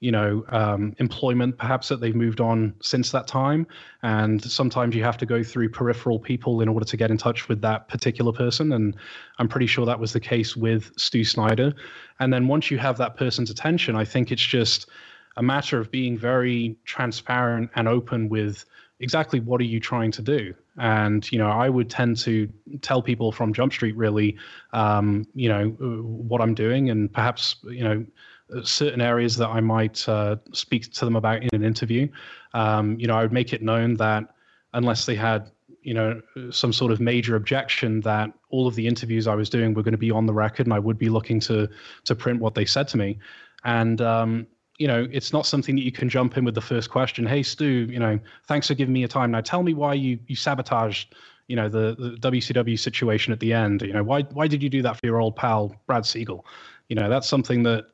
[0.00, 3.66] you know, um, employment perhaps that they've moved on since that time.
[4.02, 7.48] And sometimes you have to go through peripheral people in order to get in touch
[7.48, 8.72] with that particular person.
[8.72, 8.94] And
[9.38, 11.72] I'm pretty sure that was the case with Stu Snyder.
[12.20, 14.86] And then once you have that person's attention, I think it's just
[15.36, 18.64] a matter of being very transparent and open with
[19.00, 22.48] exactly what are you trying to do and you know i would tend to
[22.80, 24.36] tell people from jump street really
[24.72, 28.04] um, you know what i'm doing and perhaps you know
[28.62, 32.08] certain areas that I might uh, speak to them about in an interview.
[32.54, 34.34] Um, you know, I would make it known that
[34.72, 35.50] unless they had,
[35.82, 39.74] you know, some sort of major objection, that all of the interviews I was doing
[39.74, 41.68] were going to be on the record, and I would be looking to
[42.04, 43.18] to print what they said to me.
[43.64, 44.46] And um,
[44.78, 47.24] you know, it's not something that you can jump in with the first question.
[47.24, 49.30] Hey, Stu, you know, thanks for giving me your time.
[49.30, 51.14] Now tell me why you you sabotaged
[51.48, 53.82] you know the, the WCW situation at the end.
[53.82, 56.44] You know why why did you do that for your old pal Brad Siegel?
[56.88, 57.86] You know that's something that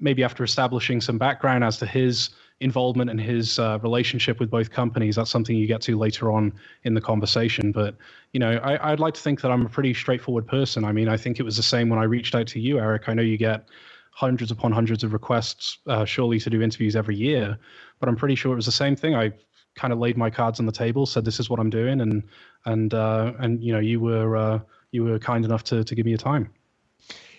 [0.00, 4.70] maybe after establishing some background as to his involvement and his uh, relationship with both
[4.70, 6.52] companies, that's something you get to later on
[6.84, 7.72] in the conversation.
[7.72, 7.96] But
[8.32, 10.84] you know, I, would like to think that I'm a pretty straightforward person.
[10.84, 13.08] I mean, I think it was the same when I reached out to you, Eric.
[13.08, 13.68] I know you get
[14.10, 17.56] hundreds upon hundreds of requests, uh, surely to do interviews every year,
[18.00, 19.14] but I'm pretty sure it was the same thing.
[19.14, 19.32] I
[19.76, 22.24] kind of laid my cards on the table, said this is what I'm doing, and
[22.66, 24.58] and uh, and you know, you were uh,
[24.90, 26.50] you were kind enough to to give me your time.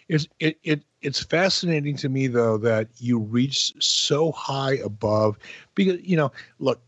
[0.09, 5.37] It's it, it it's fascinating to me though that you reach so high above
[5.75, 6.81] because you know look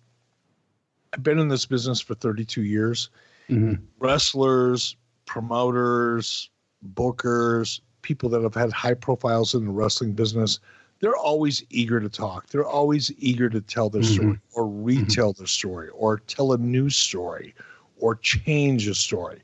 [1.13, 3.09] I've been in this business for 32 years.
[3.49, 3.83] Mm-hmm.
[3.99, 6.49] Wrestlers, promoters,
[6.93, 10.59] bookers, people that have had high profiles in the wrestling business,
[10.99, 12.47] they're always eager to talk.
[12.47, 14.13] They're always eager to tell their mm-hmm.
[14.13, 15.41] story or retell mm-hmm.
[15.41, 17.53] their story or tell a new story
[17.97, 19.41] or change a story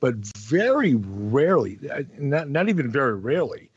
[0.00, 3.70] but very rarely, uh, not, not even very rarely,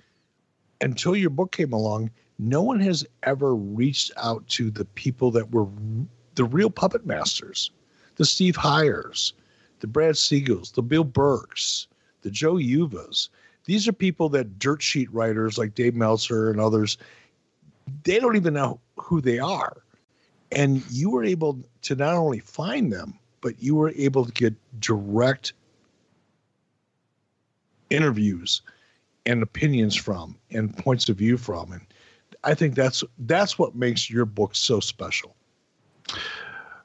[0.82, 5.52] until your book came along, no one has ever reached out to the people that
[5.52, 5.68] were
[6.36, 7.72] the real puppet masters,
[8.16, 9.34] the Steve Heyers,
[9.80, 11.88] the Brad Siegels, the Bill Burks,
[12.22, 13.30] the Joe Uvas.
[13.66, 16.98] These are people that dirt sheet writers like Dave Meltzer and others,
[18.04, 19.84] they don't even know who they are.
[20.52, 24.54] And you were able to not only find them, but you were able to get
[24.80, 25.54] direct
[27.92, 28.62] interviews
[29.26, 31.72] and opinions from and points of view from.
[31.72, 31.82] And
[32.44, 35.36] i think that's that's what makes your book so special.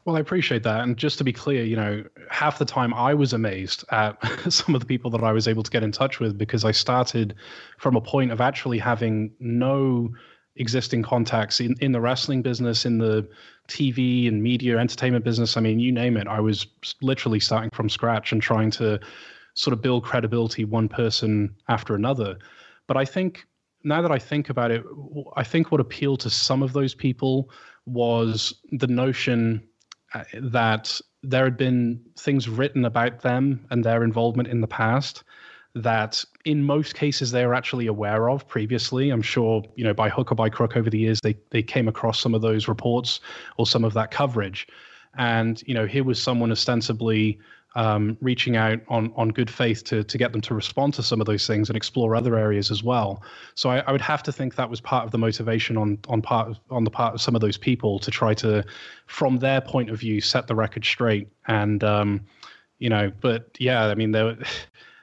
[0.05, 0.81] Well i appreciate that.
[0.81, 4.17] And just to be clear you know half the time i was amazed at
[4.53, 6.73] some of the people that i was able to get in touch with because i
[6.73, 7.35] started
[7.79, 10.13] from a point of actually having no
[10.59, 13.29] existing contacts in, in the wrestling business in the
[13.69, 15.57] tv and media entertainment business.
[15.57, 16.27] I mean you name it.
[16.29, 16.67] I was
[17.03, 19.01] literally starting from scratch and trying to
[19.57, 22.39] sort of build credibility one person after another.
[22.87, 23.47] But I think
[23.83, 24.85] now that I think about it,
[25.37, 27.51] I think what appealed to some of those people
[27.87, 29.63] was the notion
[30.15, 35.25] uh, that there had been things written about them and their involvement in the past
[35.75, 39.11] that in most cases they were actually aware of previously.
[39.11, 41.87] I'm sure, you know, by hook or by crook over the years, they, they came
[41.87, 43.21] across some of those reports
[43.59, 44.67] or some of that coverage.
[45.19, 47.39] And, you know, here was someone ostensibly
[47.77, 51.21] um, reaching out on on good faith to to get them to respond to some
[51.21, 53.23] of those things and explore other areas as well.
[53.55, 56.23] So I, I, would have to think that was part of the motivation on on
[56.23, 58.65] part of, on the part of some of those people to try to,
[59.07, 61.29] from their point of view, set the record straight.
[61.49, 62.23] And um,
[62.79, 64.37] you know, but yeah, I mean there.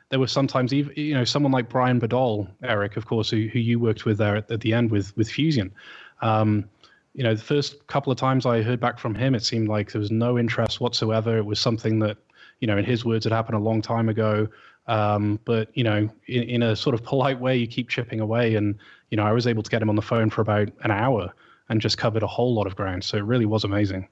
[0.10, 3.58] There was sometimes even you know someone like Brian Bedol, Eric, of course, who, who
[3.58, 5.74] you worked with there at, at the end with with Fusient.
[6.22, 6.70] Um,
[7.16, 9.92] you know, the first couple of times I heard back from him, it seemed like
[9.92, 11.36] there was no interest whatsoever.
[11.36, 12.18] It was something that
[12.60, 14.48] you know, in his words, it happened a long time ago.
[14.88, 18.56] Um, but you know, in, in, a sort of polite way, you keep chipping away,
[18.56, 18.76] and
[19.10, 21.34] you know, I was able to get him on the phone for about an hour
[21.70, 23.04] and just covered a whole lot of ground.
[23.04, 24.08] So it really was amazing.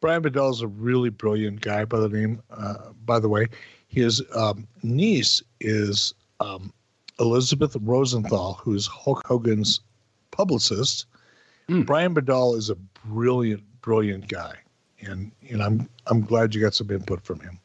[0.00, 1.84] Brian Bedol is a really brilliant guy.
[1.84, 3.46] By the name, uh, by the way,
[3.88, 6.72] his um, niece is um,
[7.18, 9.80] Elizabeth Rosenthal, who's Hulk Hogan's
[10.30, 11.06] publicist.
[11.68, 11.86] Mm.
[11.86, 14.54] Brian Bedol is a brilliant, brilliant guy
[15.00, 17.58] and and I'm I'm glad you got some input from him.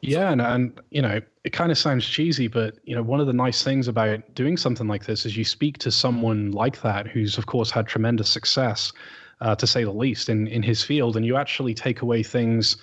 [0.00, 3.26] Yeah, and, and you know, it kind of sounds cheesy, but you know, one of
[3.26, 7.08] the nice things about doing something like this is you speak to someone like that
[7.08, 8.92] who's, of course, had tremendous success,
[9.40, 12.76] uh, to say the least, in in his field, and you actually take away things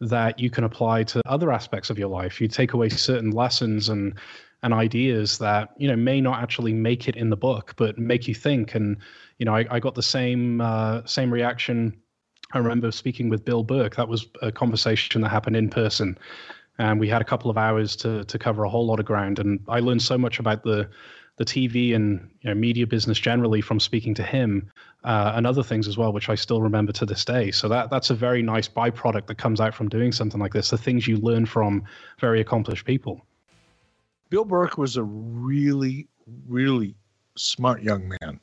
[0.00, 2.40] that you can apply to other aspects of your life.
[2.40, 4.14] You take away certain lessons and
[4.62, 8.28] and ideas that you know may not actually make it in the book, but make
[8.28, 8.74] you think.
[8.74, 8.98] And
[9.38, 11.96] you know, I, I got the same uh, same reaction.
[12.52, 13.96] I remember speaking with Bill Burke.
[13.96, 16.18] That was a conversation that happened in person
[16.78, 19.38] and we had a couple of hours to to cover a whole lot of ground.
[19.38, 20.88] And I learned so much about the
[21.36, 24.68] the TV and you know, media business generally from speaking to him
[25.04, 27.52] uh, and other things as well, which I still remember to this day.
[27.52, 30.70] So that that's a very nice byproduct that comes out from doing something like this.
[30.70, 31.84] The things you learn from
[32.20, 33.24] very accomplished people.
[34.30, 36.06] Bill Burke was a really,
[36.46, 36.94] really
[37.36, 38.40] smart young man.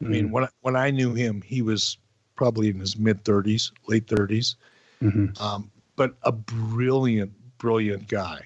[0.00, 0.30] I mean, mm.
[0.30, 1.98] when I, when I knew him, he was
[2.38, 4.54] probably in his mid 30s, late 30s,
[5.02, 5.42] mm-hmm.
[5.42, 8.40] um, but a brilliant, brilliant guy.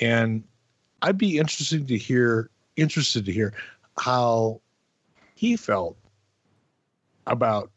[0.00, 0.44] And
[1.02, 3.52] I'd be interested to hear interested to hear
[3.98, 4.60] how
[5.34, 5.96] he felt
[7.26, 7.72] about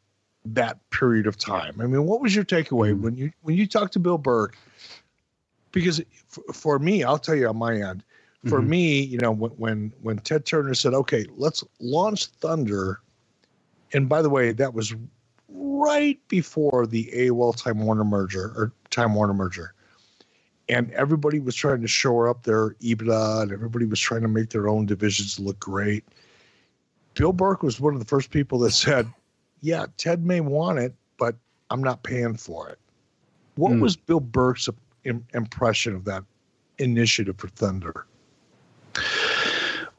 [0.45, 1.82] that period of time.
[1.82, 3.01] I mean, what was your takeaway mm-hmm.
[3.01, 4.56] when you when you talked to Bill Burke?
[5.71, 8.04] Because for, for me, I'll tell you on my end.
[8.47, 8.69] For mm-hmm.
[8.69, 13.01] me, you know, when, when when Ted Turner said, "Okay, let's launch Thunder,"
[13.93, 14.95] and by the way, that was
[15.82, 19.74] right before the AOL Time Warner merger or Time Warner merger
[20.72, 24.50] and everybody was trying to shore up their EBITDA and everybody was trying to make
[24.50, 26.06] their own divisions look great.
[27.13, 29.12] Bill Burke was one of the first people that said,
[29.60, 31.36] Yeah, Ted may want it, but
[31.70, 32.80] I'm not paying for it.
[33.56, 33.82] What mm.
[33.82, 34.70] was Bill Burke's
[35.04, 36.24] impression of that
[36.78, 38.06] initiative for Thunder?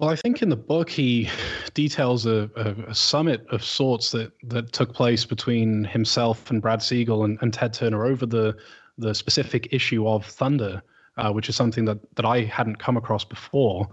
[0.03, 1.31] Well, I think in the book he
[1.75, 6.83] details a, a, a, summit of sorts that, that took place between himself and Brad
[6.83, 8.57] Siegel and, and Ted Turner over the
[8.99, 10.83] the specific issue of Thunder,
[11.19, 13.88] uh, which is something that that I hadn't come across before.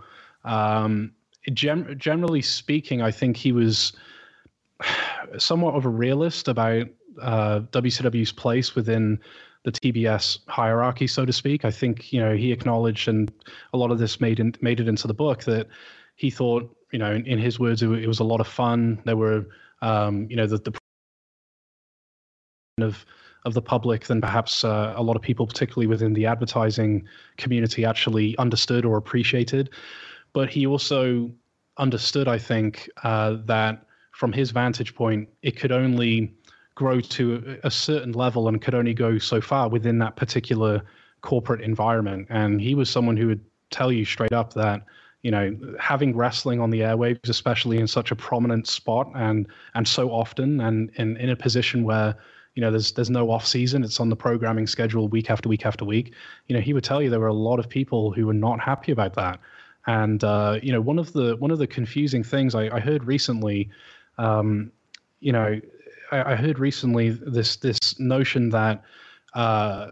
[0.46, 1.12] Um,
[1.54, 3.94] generally speaking, I think he was
[5.38, 6.88] somewhat of a realist about
[7.22, 9.20] uh, WCW's place within
[9.64, 11.66] the TBS hierarchy, so to speak.
[11.66, 13.32] I think you know he acknowledged, and
[13.74, 15.68] a lot of this made in, made it into the book that
[16.20, 19.02] he thought, you know, in, in his words, it, it, was a lot of fun.
[19.06, 19.46] There were,
[19.82, 20.78] um, you know, the, the
[22.84, 23.06] of
[23.46, 27.86] of the public than perhaps uh, a lot of people, particularly within the advertising community,
[27.86, 29.70] actually understood or appreciated.
[30.34, 31.32] But he also
[31.78, 36.34] understood, I think, uh, that from his vantage point, it could only
[36.76, 40.84] grow to a certain level and could only go so far within that particular
[41.22, 42.28] corporate environment.
[42.30, 44.84] And he was someone who would tell you straight up that
[45.22, 49.88] you know having wrestling on the airwaves especially in such a prominent spot and and
[49.88, 52.16] so often and in, in a position where
[52.56, 55.66] you know there's there's no off season it's on the programming schedule week after week
[55.66, 56.14] after week
[56.48, 58.60] you know he would tell you there were a lot of people who were not
[58.60, 59.40] happy about that.
[59.88, 63.06] And uh, you know one of the one of the confusing things i, I heard
[63.06, 63.70] recently
[64.18, 64.72] um,
[65.20, 65.60] you know
[66.12, 68.84] I, I, heard recently this this notion that
[69.34, 69.92] uh,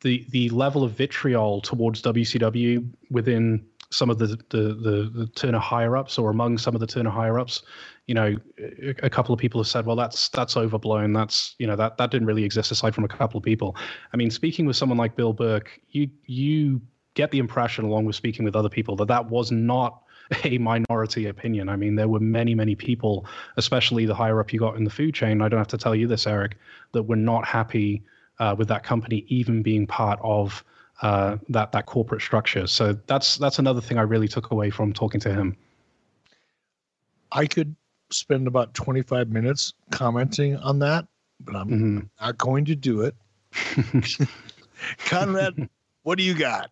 [0.00, 5.58] the the level of vitriol towards WCW within some of the the, the, the Turner
[5.58, 7.62] higher ups or among some of the Turner higher ups
[8.06, 8.36] you know,
[9.02, 11.12] a couple of people have said, well, that's that's overblown.
[11.12, 13.76] That's you know that that didn't really exist aside from a couple of people.
[14.12, 16.80] I mean, speaking with someone like Bill Burke, you you
[17.14, 20.02] get the impression, along with speaking with other people, that that was not
[20.44, 21.68] a minority opinion.
[21.68, 24.90] I mean, there were many, many people, especially the higher up you got in the
[24.90, 25.42] food chain.
[25.42, 26.58] I don't have to tell you this, Eric,
[26.92, 28.04] that were not happy
[28.38, 30.62] uh, with that company even being part of
[31.02, 32.66] uh, that that corporate structure.
[32.66, 35.56] So that's that's another thing I really took away from talking to him.
[37.32, 37.74] I could
[38.10, 41.06] spend about 25 minutes commenting on that,
[41.40, 41.98] but I'm mm-hmm.
[42.20, 43.14] not going to do it.
[44.98, 45.68] Conrad,
[46.02, 46.70] what do you got?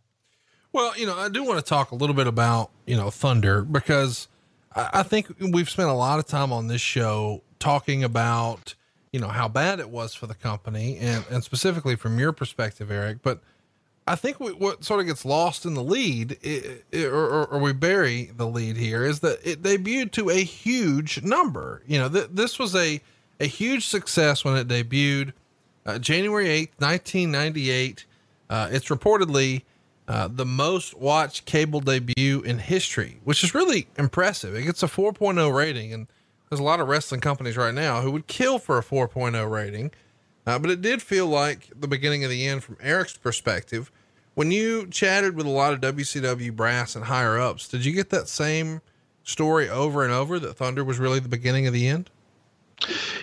[0.73, 3.63] Well, you know, I do want to talk a little bit about, you know, Thunder
[3.63, 4.29] because
[4.75, 8.75] I, I think we've spent a lot of time on this show talking about,
[9.13, 12.91] you know, how bad it was for the company and, and specifically from your perspective,
[12.91, 13.19] Eric.
[13.23, 13.41] But
[14.07, 17.59] I think we, what sort of gets lost in the lead, it, it, or, or,
[17.59, 21.81] we bury the lead here, is that it debuted to a huge number.
[21.87, 23.01] You know, th- this was a
[23.41, 25.33] a huge success when it debuted,
[25.87, 28.05] uh, January eighth, nineteen ninety eight.
[28.51, 29.63] Uh, it's reportedly
[30.07, 34.55] uh, the most watched cable debut in history, which is really impressive.
[34.55, 36.07] It gets a 4.0 rating, and
[36.49, 39.93] there's a lot of wrestling companies right now who would kill for a 4.0 rating.
[40.47, 43.91] Uh, but it did feel like the beginning of the end from Eric's perspective.
[44.35, 48.11] When you chatted with a lot of WCW brass and higher ups, did you get
[48.11, 48.81] that same
[49.23, 52.11] story over and over that Thunder was really the beginning of the end?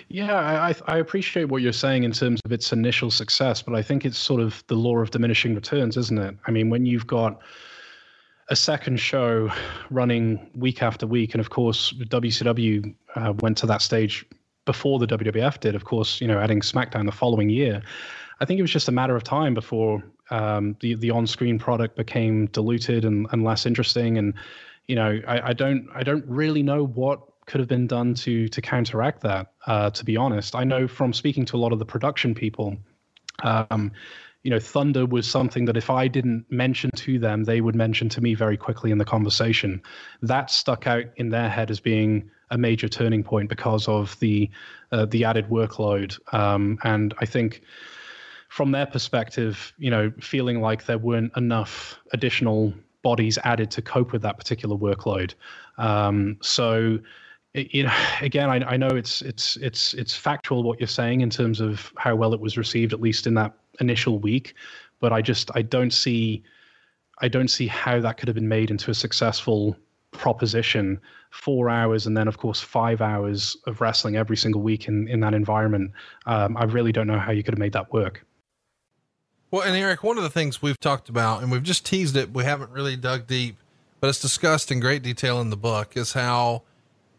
[0.07, 3.81] Yeah, I, I appreciate what you're saying in terms of its initial success, but I
[3.81, 6.35] think it's sort of the law of diminishing returns, isn't it?
[6.47, 7.39] I mean, when you've got
[8.49, 9.49] a second show
[9.89, 14.25] running week after week, and of course, WCW uh, went to that stage
[14.65, 17.81] before the WWF did, of course, you know, adding SmackDown the following year.
[18.39, 21.59] I think it was just a matter of time before um, the the on screen
[21.59, 24.17] product became diluted and, and less interesting.
[24.17, 24.33] And
[24.87, 28.47] you know, I, I don't I don't really know what could have been done to
[28.47, 29.53] to counteract that.
[29.67, 32.77] Uh, to be honest, I know from speaking to a lot of the production people,
[33.43, 33.91] um,
[34.43, 38.09] you know, Thunder was something that if I didn't mention to them, they would mention
[38.09, 39.81] to me very quickly in the conversation.
[40.21, 44.49] That stuck out in their head as being a major turning point because of the
[44.91, 47.61] uh, the added workload, um, and I think
[48.49, 54.11] from their perspective, you know, feeling like there weren't enough additional bodies added to cope
[54.11, 55.33] with that particular workload.
[55.77, 56.99] Um, so
[57.53, 61.29] you know, again, I, I know it's it's it's it's factual what you're saying in
[61.29, 64.55] terms of how well it was received, at least in that initial week.
[64.99, 66.43] But I just I don't see
[67.19, 69.77] I don't see how that could have been made into a successful
[70.11, 70.99] proposition.
[71.29, 75.21] Four hours and then of course five hours of wrestling every single week in in
[75.21, 75.91] that environment.
[76.25, 78.25] Um, I really don't know how you could have made that work.
[79.51, 82.33] Well, and Eric, one of the things we've talked about, and we've just teased it,
[82.33, 83.57] we haven't really dug deep,
[83.99, 86.63] but it's discussed in great detail in the book, is how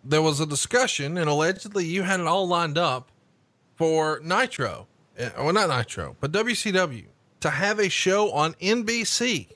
[0.03, 3.11] there was a discussion, and allegedly you had it all lined up
[3.77, 4.87] for Nitro,
[5.19, 7.05] eh, well, not Nitro, but WCW
[7.41, 9.49] to have a show on NBC,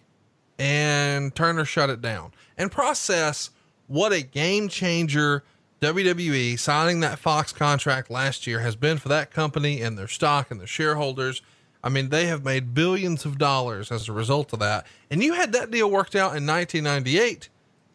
[0.59, 2.33] and Turner shut it down.
[2.57, 3.51] And process
[3.87, 5.45] what a game changer
[5.81, 10.51] WWE signing that Fox contract last year has been for that company and their stock
[10.51, 11.43] and their shareholders.
[11.85, 14.87] I mean, they have made billions of dollars as a result of that.
[15.11, 17.49] And you had that deal worked out in 1998,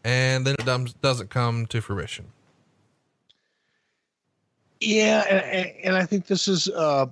[0.04, 2.28] and then it doesn't come to fruition.
[4.80, 7.08] Yeah, and, and I think this is, uh,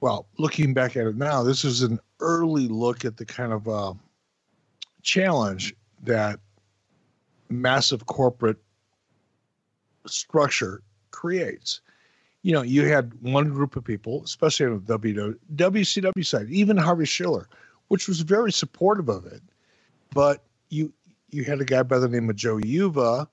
[0.00, 3.68] well, looking back at it now, this is an early look at the kind of
[3.68, 3.94] uh,
[5.02, 6.38] challenge that
[7.50, 8.58] massive corporate
[10.06, 11.80] structure creates.
[12.42, 14.98] You know, you had one group of people, especially on the
[15.56, 17.48] WCW side, even Harvey Schiller,
[17.88, 19.42] which was very supportive of it.
[20.14, 20.92] But you
[21.30, 23.28] you had a guy by the name of Joe Uva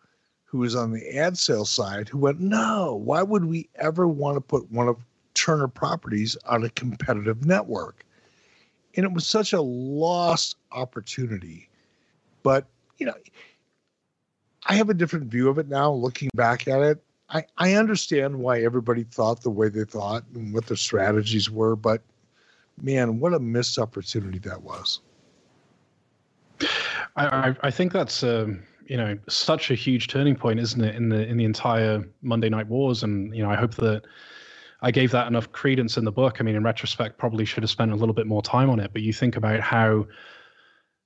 [0.56, 4.38] who was on the ad sales side, who went, No, why would we ever want
[4.38, 5.04] to put one of
[5.34, 8.06] Turner properties on a competitive network?
[8.96, 11.68] And it was such a lost opportunity.
[12.42, 13.16] But, you know,
[14.66, 17.04] I have a different view of it now, looking back at it.
[17.30, 21.76] I, I understand why everybody thought the way they thought and what their strategies were,
[21.76, 22.02] but
[22.82, 25.00] man, what a missed opportunity that was.
[27.16, 31.10] I, I, think that's um, you know such a huge turning point, isn't it, in
[31.10, 33.04] the in the entire Monday Night Wars?
[33.04, 34.04] And you know, I hope that
[34.82, 36.38] I gave that enough credence in the book.
[36.40, 38.92] I mean, in retrospect, probably should have spent a little bit more time on it.
[38.92, 40.06] But you think about how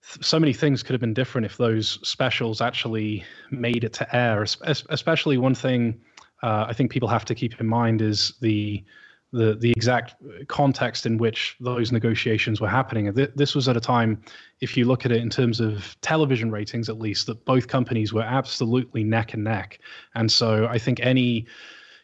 [0.02, 4.44] so many things could have been different if those specials actually made it to air.
[4.44, 6.00] Especially one thing
[6.42, 8.84] uh, I think people have to keep in mind is the
[9.32, 10.16] the the exact
[10.48, 13.14] context in which those negotiations were happening.
[13.14, 14.22] This was at a time,
[14.60, 18.12] if you look at it in terms of television ratings, at least, that both companies
[18.12, 19.80] were absolutely neck and neck.
[20.16, 21.46] And so I think any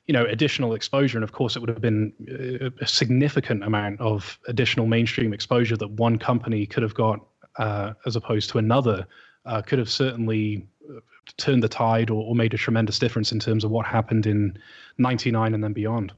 [0.06, 4.00] you know additional exposure and of course it would have been uh, a significant amount
[4.00, 7.26] of additional mainstream exposure that one company could have got
[7.58, 9.06] uh, as opposed to another
[9.46, 11.00] uh, could have certainly uh,
[11.38, 14.58] turned the tide or, or, made a tremendous difference in terms of what happened in
[14.98, 16.12] 99 and then beyond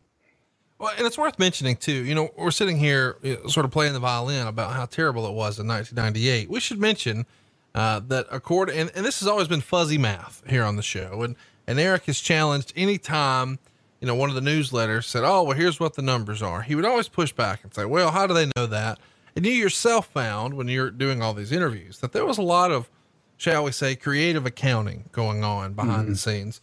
[0.79, 1.91] well, and it's worth mentioning too.
[1.91, 3.17] You know, we're sitting here
[3.47, 6.49] sort of playing the violin about how terrible it was in 1998.
[6.49, 7.25] We should mention
[7.73, 11.23] uh, that according, and, and this has always been fuzzy math here on the show,
[11.23, 11.35] and
[11.65, 13.59] and Eric has challenged any time,
[13.99, 16.75] you know, one of the newsletters said, "Oh, well, here's what the numbers are." He
[16.75, 18.99] would always push back and say, "Well, how do they know that?"
[19.37, 22.71] And you yourself found when you're doing all these interviews that there was a lot
[22.71, 22.89] of,
[23.37, 26.13] shall we say, creative accounting going on behind mm-hmm.
[26.13, 26.59] the scenes.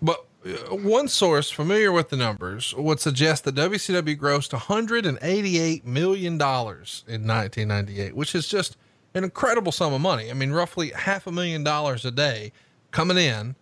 [0.00, 6.38] But uh, one source familiar with the numbers would suggest that WCW grossed 188 million
[6.38, 8.76] dollars in 1998, which is just
[9.14, 10.30] an incredible sum of money.
[10.30, 12.52] I mean, roughly half a million dollars a day
[12.92, 13.56] coming in,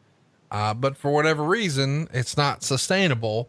[0.51, 3.49] uh, but for whatever reason, it's not sustainable.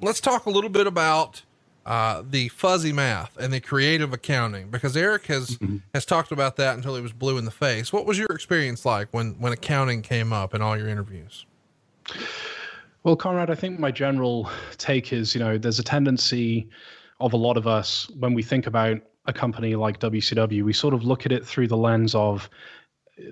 [0.00, 1.42] Let's talk a little bit about
[1.84, 5.78] uh, the fuzzy math and the creative accounting because Eric has mm-hmm.
[5.94, 7.92] has talked about that until he was blue in the face.
[7.92, 11.46] What was your experience like when when accounting came up in all your interviews?
[13.04, 16.68] Well, Conrad, I think my general take is, you know, there's a tendency
[17.18, 20.94] of a lot of us when we think about a company like WCW, we sort
[20.94, 22.48] of look at it through the lens of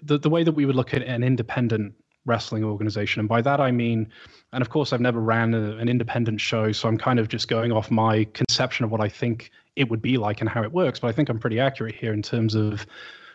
[0.02, 1.94] the, the way that we would look at an independent
[2.26, 3.20] wrestling organization.
[3.20, 4.08] And by that, I mean,
[4.52, 7.48] and of course, I've never ran a, an independent show, so I'm kind of just
[7.48, 10.72] going off my conception of what I think it would be like and how it
[10.72, 10.98] works.
[11.00, 12.86] But I think I'm pretty accurate here in terms of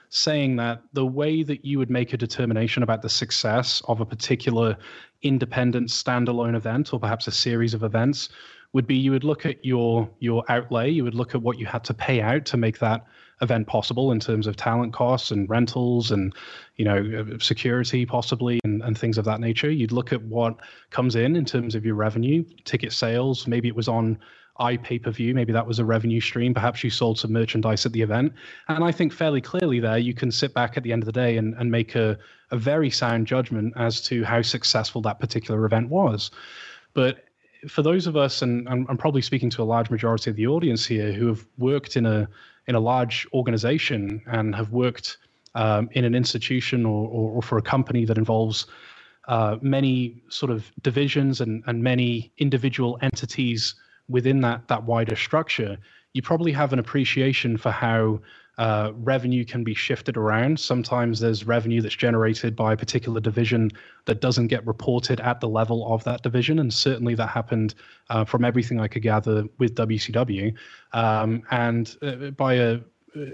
[0.09, 4.05] saying that the way that you would make a determination about the success of a
[4.05, 4.77] particular
[5.23, 8.29] independent standalone event or perhaps a series of events
[8.73, 11.65] would be you would look at your your outlay you would look at what you
[11.65, 13.05] had to pay out to make that
[13.41, 16.33] event possible in terms of talent costs and rentals and
[16.77, 20.55] you know security possibly and, and things of that nature you'd look at what
[20.89, 24.17] comes in in terms of your revenue ticket sales maybe it was on
[24.59, 25.33] iPay per view.
[25.33, 26.53] Maybe that was a revenue stream.
[26.53, 28.33] Perhaps you sold some merchandise at the event.
[28.67, 31.11] And I think fairly clearly there, you can sit back at the end of the
[31.11, 32.17] day and, and make a,
[32.51, 36.31] a very sound judgment as to how successful that particular event was.
[36.93, 37.25] But
[37.67, 40.47] for those of us, and I'm, I'm probably speaking to a large majority of the
[40.47, 42.29] audience here who have worked in a
[42.67, 45.17] in a large organization and have worked
[45.55, 48.67] um, in an institution or, or, or, for a company that involves
[49.27, 53.75] uh, many sort of divisions and, and many individual entities
[54.09, 55.77] within that that wider structure,
[56.13, 58.19] you probably have an appreciation for how
[58.57, 60.59] uh, revenue can be shifted around.
[60.59, 63.71] Sometimes there's revenue that's generated by a particular division
[64.05, 67.75] that doesn't get reported at the level of that division, and certainly that happened
[68.09, 70.53] uh, from everything I could gather with WCW.
[70.93, 72.79] Um, and uh, by a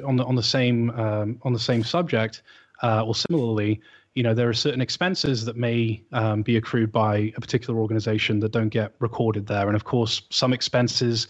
[0.06, 2.42] on the on the same um, on the same subject,
[2.84, 3.82] uh, or similarly,
[4.16, 8.40] you know there are certain expenses that may um, be accrued by a particular organization
[8.40, 11.28] that don't get recorded there and of course some expenses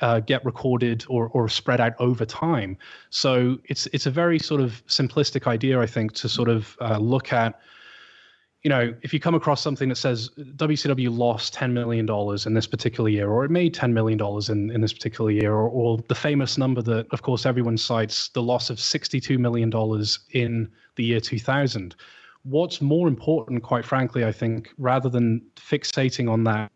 [0.00, 2.76] uh, get recorded or, or spread out over time
[3.10, 6.98] so it's it's a very sort of simplistic idea i think to sort of uh,
[6.98, 7.60] look at
[8.66, 12.04] you know, if you come across something that says WCW lost $10 million
[12.46, 14.18] in this particular year, or it made $10 million
[14.48, 18.28] in, in this particular year, or, or the famous number that, of course, everyone cites,
[18.30, 19.72] the loss of $62 million
[20.32, 21.94] in the year 2000.
[22.42, 26.72] What's more important, quite frankly, I think, rather than fixating on that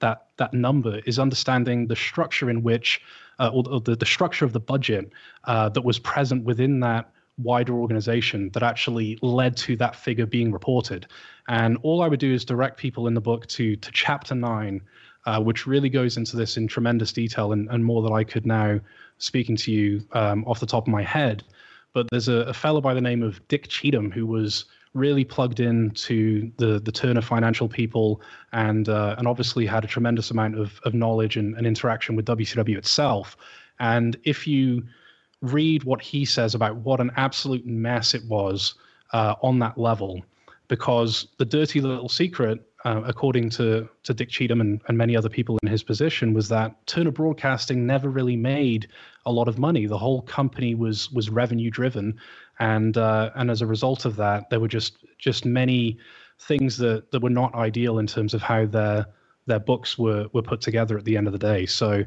[0.00, 3.00] that that number, is understanding the structure in which,
[3.38, 5.10] uh, or, the, the structure of the budget
[5.44, 10.52] uh, that was present within that wider organization that actually led to that figure being
[10.52, 11.06] reported.
[11.48, 14.80] And all I would do is direct people in the book to to chapter nine,
[15.26, 18.46] uh, which really goes into this in tremendous detail and, and more that I could
[18.46, 18.80] now
[19.18, 21.42] speaking to you um, off the top of my head.
[21.92, 24.64] But there's a, a fellow by the name of Dick Cheatham who was
[24.94, 28.22] really plugged in to the the Turner financial people
[28.52, 32.26] and uh, and obviously had a tremendous amount of, of knowledge and, and interaction with
[32.26, 33.36] WCW itself.
[33.80, 34.84] And if you
[35.42, 38.74] read what he says about what an absolute mess it was
[39.12, 40.24] uh, on that level,
[40.74, 45.28] because the dirty little secret, uh, according to, to Dick Cheatham and, and many other
[45.28, 48.88] people in his position, was that Turner Broadcasting never really made
[49.24, 49.86] a lot of money.
[49.86, 52.18] The whole company was was revenue driven,
[52.58, 55.96] and uh, and as a result of that, there were just just many
[56.40, 59.06] things that, that were not ideal in terms of how their
[59.46, 61.66] their books were were put together at the end of the day.
[61.66, 62.02] So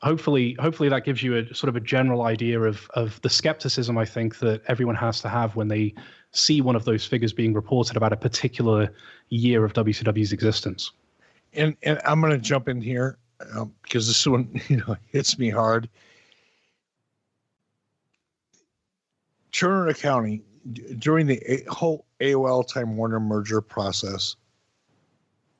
[0.00, 3.98] hopefully hopefully that gives you a sort of a general idea of of the skepticism
[3.98, 5.94] I think that everyone has to have when they
[6.32, 8.92] see one of those figures being reported about a particular
[9.28, 10.92] year of WCW's existence.
[11.54, 13.18] And and I'm going to jump in here
[13.54, 15.88] um, because this one you know hits me hard.
[19.52, 20.42] Turner Accounting
[20.98, 24.36] during the whole AOL Time Warner merger process.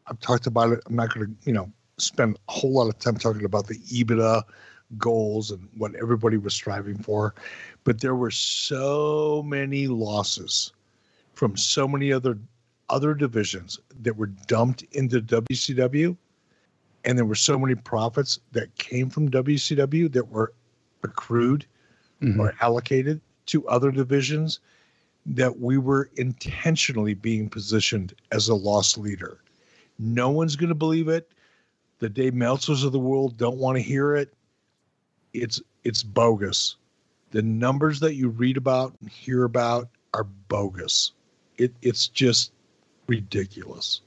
[0.06, 0.80] I've talked about it.
[0.86, 3.78] I'm not going to, you know, spend a whole lot of time talking about the
[3.78, 4.42] EBITDA
[4.98, 7.34] goals and what everybody was striving for,
[7.84, 10.72] but there were so many losses
[11.34, 12.38] from so many other
[12.88, 16.16] other divisions that were dumped into WCW,
[17.04, 20.52] and there were so many profits that came from WCW that were
[21.02, 21.64] accrued
[22.20, 22.38] mm-hmm.
[22.38, 24.60] or allocated to other divisions
[25.24, 29.40] that we were intentionally being positioned as a loss leader.
[29.98, 31.30] No one's going to believe it
[32.02, 34.34] the Dave Meltzers of the world don't want to hear it.
[35.32, 36.76] It's it's bogus.
[37.30, 41.12] The numbers that you read about and hear about are bogus.
[41.56, 42.52] It it's just
[43.06, 44.02] ridiculous.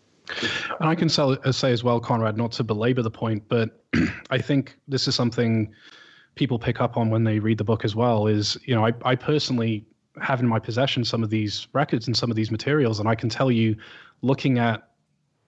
[0.80, 3.84] And I can sell, uh, say as well, Conrad, not to belabor the point, but
[4.32, 5.72] I think this is something
[6.36, 8.28] people pick up on when they read the book as well.
[8.28, 9.86] Is you know, I, I personally
[10.22, 13.16] have in my possession some of these records and some of these materials, and I
[13.16, 13.76] can tell you,
[14.22, 14.90] looking at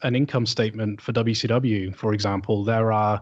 [0.04, 3.22] an income statement for WCW, for example, there are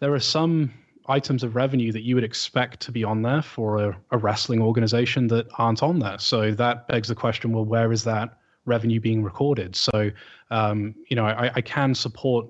[0.00, 0.72] there are some
[1.08, 4.60] items of revenue that you would expect to be on there for a, a, wrestling
[4.60, 6.18] organization that aren't on there.
[6.18, 9.76] So that begs the question: Well, where is that revenue being recorded?
[9.76, 10.10] So,
[10.50, 12.46] um, you know, I, I, can support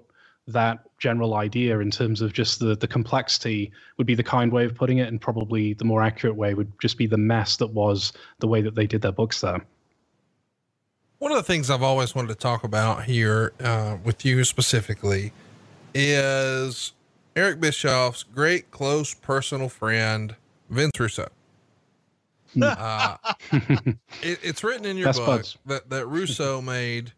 [0.49, 4.65] that general idea in terms of just the the complexity would be the kind way
[4.65, 7.69] of putting it, and probably the more accurate way would just be the mess that
[7.69, 9.65] was the way that they did their books there.
[11.19, 15.33] One of the things I've always wanted to talk about here uh, with you specifically
[15.95, 16.93] is
[17.37, 20.35] Eric Bischoff's great close personal friend,
[20.71, 21.29] Vince Russo.
[22.61, 23.17] uh,
[23.53, 25.59] it, it's written in your book buds.
[25.67, 27.13] that, that Russo made,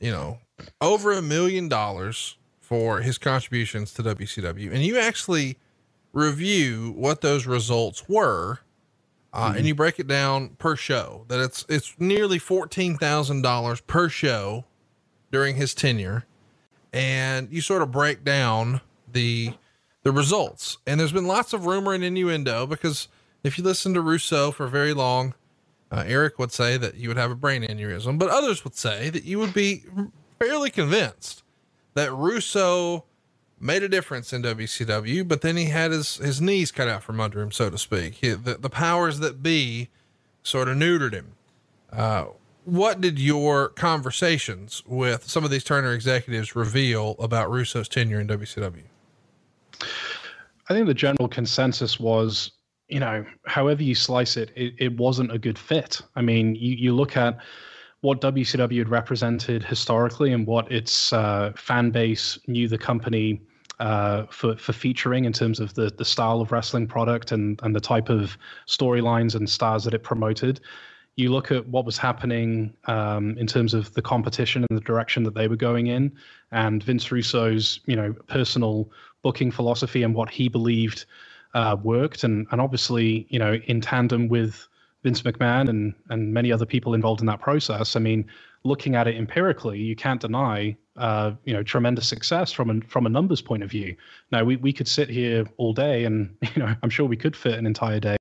[0.00, 0.38] you know,
[0.80, 4.72] over a million dollars for his contributions to WCW.
[4.72, 5.58] And you actually
[6.12, 8.58] review what those results were.
[9.34, 14.64] Uh, and you break it down per show that it's, it's nearly $14,000 per show
[15.30, 16.26] during his tenure.
[16.92, 18.82] And you sort of break down
[19.12, 19.54] the,
[20.02, 20.78] the results.
[20.86, 23.08] And there's been lots of rumor and innuendo because
[23.42, 25.34] if you listen to Russo for very long,
[25.90, 29.10] uh, Eric would say that you would have a brain aneurysm, but others would say
[29.10, 29.84] that you would be
[30.38, 31.42] fairly convinced
[31.94, 33.04] that Russo
[33.60, 37.20] made a difference in WCW, but then he had his, his knees cut out from
[37.20, 38.14] under him, so to speak.
[38.14, 39.88] He, the, the powers that be
[40.42, 41.32] sort of neutered him.
[41.92, 42.26] Uh,
[42.64, 48.28] what did your conversations with some of these Turner executives reveal about Russo's tenure in
[48.28, 48.82] WCW?
[50.68, 52.52] I think the general consensus was,
[52.88, 56.00] you know, however you slice it, it, it wasn't a good fit.
[56.14, 57.38] I mean, you, you look at
[58.02, 63.40] what WCW had represented historically and what its uh, fan base knew the company
[63.80, 67.74] uh, for for featuring in terms of the the style of wrestling product and and
[67.74, 68.36] the type of
[68.68, 70.60] storylines and stars that it promoted.
[71.16, 75.24] You look at what was happening um, in terms of the competition and the direction
[75.24, 76.12] that they were going in,
[76.50, 78.90] and Vince Russo's you know personal
[79.22, 81.04] booking philosophy and what he believed
[81.54, 84.66] uh, worked, and and obviously you know in tandem with
[85.02, 87.94] Vince McMahon and and many other people involved in that process.
[87.94, 88.26] I mean,
[88.64, 93.06] looking at it empirically, you can't deny uh, you know tremendous success from a from
[93.06, 93.96] a numbers point of view.
[94.30, 97.36] Now we we could sit here all day, and you know I'm sure we could
[97.36, 98.16] fit an entire day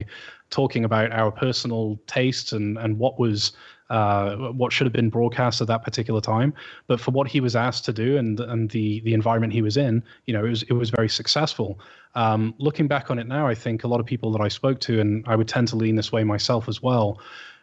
[0.51, 3.51] talking about our personal tastes and and what was.
[3.89, 6.53] Uh, what should have been broadcast at that particular time,
[6.87, 9.75] but for what he was asked to do and and the the environment he was
[9.75, 11.77] in, you know, it was it was very successful.
[12.15, 14.79] Um, looking back on it now, I think a lot of people that I spoke
[14.87, 17.19] to, and I would tend to lean this way myself as well,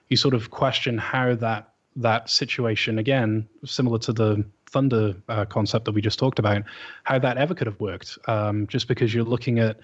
[0.09, 5.84] you sort of question how that that situation again, similar to the Thunder uh, concept
[5.86, 6.62] that we just talked about,
[7.05, 8.18] how that ever could have worked.
[8.26, 9.78] Um, just because you're looking at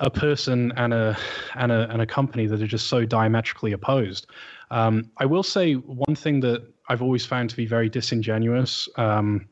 [0.00, 1.16] a person and a
[1.54, 4.26] and a and a company that are just so diametrically opposed.
[4.70, 9.46] Um, I will say one thing that I've always found to be very disingenuous um,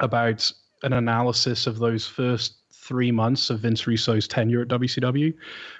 [0.00, 0.50] about
[0.82, 5.34] an analysis of those first three months of Vince Russo's tenure at WCW,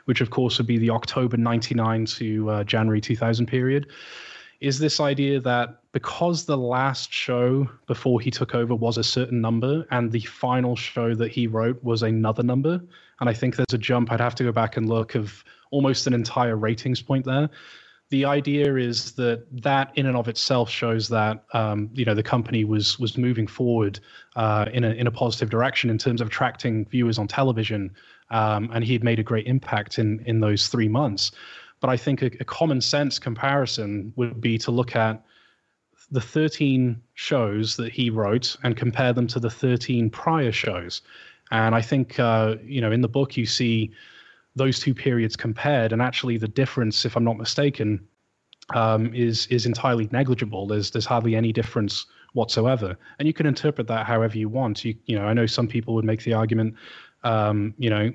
[0.05, 3.87] which of course would be the October 99 to uh, January 2000 period,
[4.61, 9.41] is this idea that because the last show before he took over was a certain
[9.41, 12.81] number and the final show that he wrote was another number,
[13.21, 16.07] and I think there's a jump, I'd have to go back and look, of almost
[16.07, 17.49] an entire ratings point there
[18.11, 22.23] the idea is that that in and of itself shows that um, you know the
[22.23, 24.01] company was was moving forward
[24.37, 27.91] uh, in a in a positive direction in terms of attracting viewers on television,
[28.31, 31.31] um, and he had made a great impact in in those three months.
[31.81, 35.22] But I think a, a common sense comparison would be to look at
[36.11, 41.03] the 13 shows that he wrote and compare them to the 13 prior shows.
[41.51, 43.93] And I think uh, you know in the book you see
[44.57, 48.07] those two periods compared, and actually the difference, if I'm not mistaken,
[48.74, 50.66] um, is is entirely negligible.
[50.66, 54.85] There's there's hardly any difference whatsoever, and you can interpret that however you want.
[54.85, 56.74] You you know, I know some people would make the argument,
[57.23, 58.11] um, you know,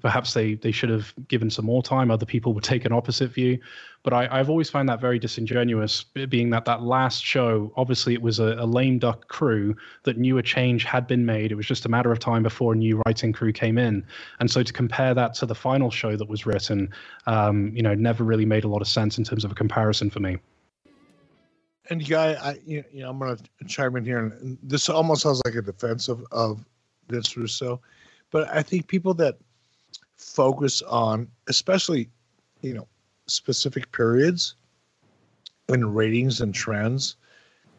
[0.00, 2.10] perhaps they they should have given some more time.
[2.10, 3.58] Other people would take an opposite view,
[4.02, 6.02] but I, I've always found that very disingenuous.
[6.02, 10.38] Being that that last show, obviously it was a, a lame duck crew that knew
[10.38, 11.52] a change had been made.
[11.52, 14.04] It was just a matter of time before a new writing crew came in,
[14.40, 16.90] and so to compare that to the final show that was written,
[17.26, 20.10] um, you know, never really made a lot of sense in terms of a comparison
[20.10, 20.38] for me.
[21.90, 23.36] And guy, I you know I'm gonna
[23.68, 26.64] chime in here, and this almost sounds like a defense of, of
[27.08, 27.80] Vince Russo,
[28.30, 29.38] but I think people that
[30.16, 32.10] focus on, especially,
[32.62, 32.86] you know,
[33.26, 34.54] specific periods
[35.68, 37.16] and ratings and trends,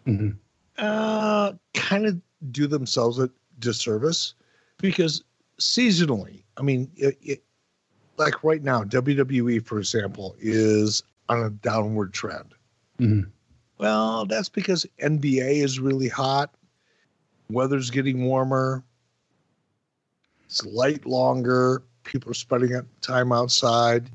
[0.05, 0.37] Mhm.
[0.77, 2.21] uh, kind of
[2.51, 3.29] do themselves a
[3.59, 4.35] disservice
[4.77, 5.23] because
[5.59, 7.43] seasonally, I mean, it, it,
[8.17, 12.53] like right now, WWE, for example, is on a downward trend.
[12.99, 13.29] Mhm.
[13.77, 16.53] Well, that's because NBA is really hot.
[17.49, 18.83] Weather's getting warmer.
[20.49, 21.83] It's light longer.
[22.03, 24.09] People are spending time outside.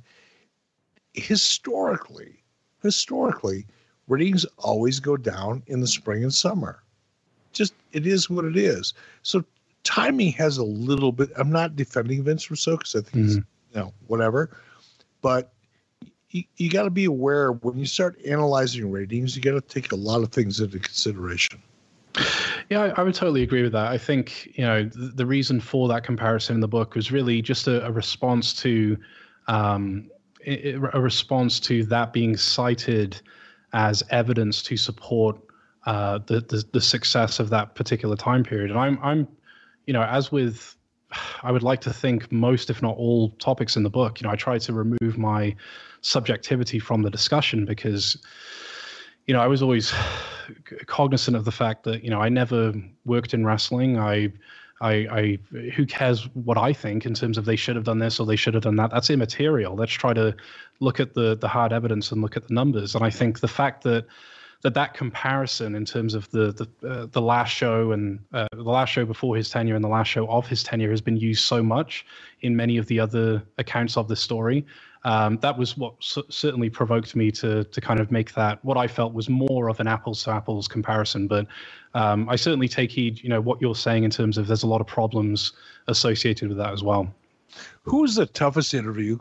[1.13, 2.43] Historically,
[2.83, 3.67] historically,
[4.09, 6.83] ratings always go down in the spring and summer.
[7.53, 8.95] Just it is what it is.
[9.23, 9.45] So
[9.85, 11.31] timing has a little bit.
[11.37, 13.45] I'm not defending Vince Russo because I think he's Mhm.
[13.73, 14.51] you know whatever,
[15.23, 15.53] but
[16.31, 19.93] you, you got to be aware when you start analyzing ratings, you got to take
[19.93, 21.63] a lot of things into consideration.
[22.71, 23.87] Yeah, I, I, would totally agree with that.
[23.87, 27.43] I think you know the, the, reason for that comparison in the book was really
[27.43, 28.97] just a, a response to
[29.49, 30.11] um,
[30.47, 33.21] a response to that being cited
[33.73, 35.39] as evidence to support
[35.87, 38.71] uh, the, the, the success of that particular time period.
[38.71, 39.29] And I'm I'm
[39.87, 40.77] you know as with
[41.43, 44.21] I would like to think most, if not all, topics in the book.
[44.21, 45.55] You know, I try to remove my
[46.01, 48.17] subjectivity from the discussion because
[49.27, 49.93] you know I was always
[50.87, 52.73] cognizant of the fact that you know I never
[53.05, 53.99] worked in wrestling.
[53.99, 54.33] I
[54.81, 55.39] I, I,
[55.77, 58.37] who cares what I think in terms of they should have done this or they
[58.37, 58.91] should have done that?
[58.91, 59.77] That's immaterial.
[59.77, 60.35] Let's try to
[60.81, 62.95] look at the the hard evidence and look at the numbers.
[62.95, 64.07] And I think the fact that
[64.63, 68.63] that that comparison in terms of the the uh, the last show and uh, the
[68.63, 71.45] last show before his tenure and the last show of his tenure has been used
[71.45, 72.05] so much
[72.41, 74.67] in many of the other accounts of the story.
[75.05, 78.87] Um, that was what certainly provoked me to to kind of make that what I
[78.87, 81.29] felt was more of an apples to apples comparison.
[81.29, 81.47] But
[81.93, 84.67] um, I certainly take heed, you know, what you're saying in terms of there's a
[84.67, 85.53] lot of problems
[85.89, 87.13] associated with that as well.
[87.83, 89.19] Who was the toughest interview?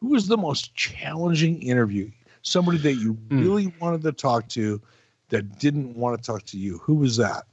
[0.00, 2.10] Who was the most challenging interview?
[2.42, 3.42] Somebody that you mm.
[3.42, 4.80] really wanted to talk to
[5.28, 6.78] that didn't want to talk to you.
[6.78, 7.44] Who was that?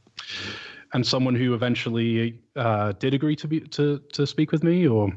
[0.94, 5.12] And someone who eventually uh, did agree to be to to speak with me, or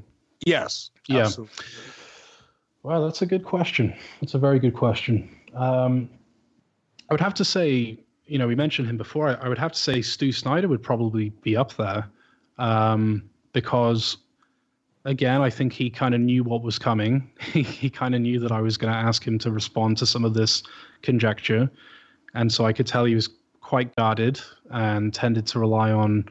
[0.44, 1.20] yes, yeah.
[1.20, 1.64] Absolutely.
[2.82, 3.94] Well, that's a good question.
[4.20, 5.28] That's a very good question.
[5.54, 6.08] Um,
[7.10, 9.28] I would have to say, you know, we mentioned him before.
[9.28, 12.08] I, I would have to say Stu Snyder would probably be up there
[12.58, 14.16] um, because,
[15.04, 17.30] again, I think he kind of knew what was coming.
[17.40, 20.06] he, he kind of knew that I was going to ask him to respond to
[20.06, 20.62] some of this
[21.02, 21.70] conjecture.
[22.34, 23.28] And so I could tell he was
[23.60, 26.24] quite guarded and tended to rely on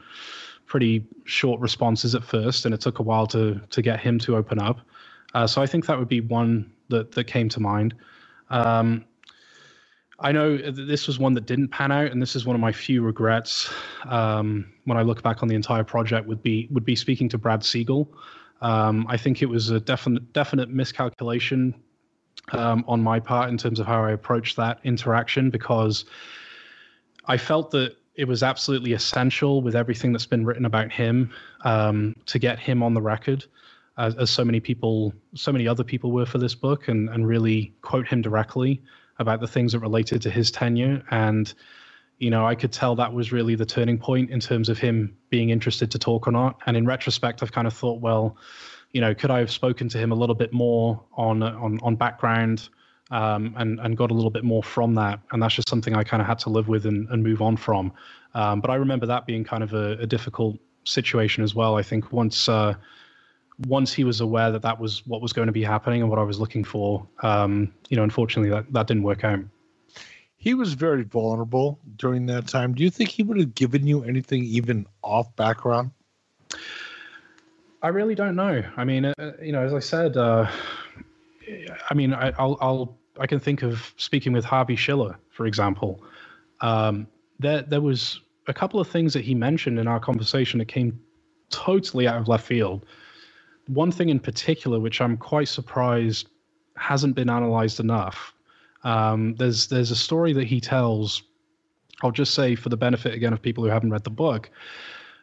[0.66, 2.64] pretty short responses at first.
[2.64, 4.80] And it took a while to, to get him to open up.
[5.34, 7.94] Uh, so I think that would be one that that came to mind.
[8.48, 9.04] Um,
[10.22, 12.72] I know this was one that didn't pan out, and this is one of my
[12.72, 13.72] few regrets
[14.04, 16.26] um, when I look back on the entire project.
[16.26, 18.12] Would be would be speaking to Brad Siegel.
[18.60, 21.74] Um, I think it was a definite definite miscalculation
[22.52, 26.04] um, on my part in terms of how I approached that interaction because
[27.26, 31.30] I felt that it was absolutely essential with everything that's been written about him
[31.64, 33.46] um, to get him on the record
[34.00, 37.26] as, as so many people, so many other people were for this book, and and
[37.26, 38.82] really quote him directly
[39.18, 41.02] about the things that related to his tenure.
[41.10, 41.52] And
[42.18, 45.16] you know, I could tell that was really the turning point in terms of him
[45.28, 46.58] being interested to talk or not.
[46.66, 48.36] And in retrospect, I've kind of thought, well,
[48.92, 51.96] you know, could I have spoken to him a little bit more on on on
[51.96, 52.68] background?
[53.12, 55.20] Um, and and got a little bit more from that.
[55.32, 57.56] And that's just something I kind of had to live with and, and move on
[57.56, 57.92] from.
[58.34, 61.76] Um, but I remember that being kind of a, a, difficult situation as well.
[61.76, 62.74] I think once uh,
[63.66, 66.18] once he was aware that that was what was going to be happening and what
[66.18, 69.40] I was looking for, um, you know, unfortunately that, that didn't work out.
[70.36, 72.74] He was very vulnerable during that time.
[72.74, 75.90] Do you think he would have given you anything even off background?
[77.82, 78.62] I really don't know.
[78.76, 80.50] I mean, uh, you know, as I said, uh,
[81.90, 86.02] I mean, I, will I'll, I can think of speaking with Harvey Schiller, for example.
[86.62, 87.06] Um,
[87.38, 90.98] there, there was a couple of things that he mentioned in our conversation that came
[91.50, 92.86] totally out of left field
[93.66, 96.28] one thing in particular, which I'm quite surprised
[96.76, 98.32] hasn't been analyzed enough.
[98.84, 101.22] Um, there's there's a story that he tells.
[102.02, 104.50] I'll just say for the benefit again of people who haven't read the book,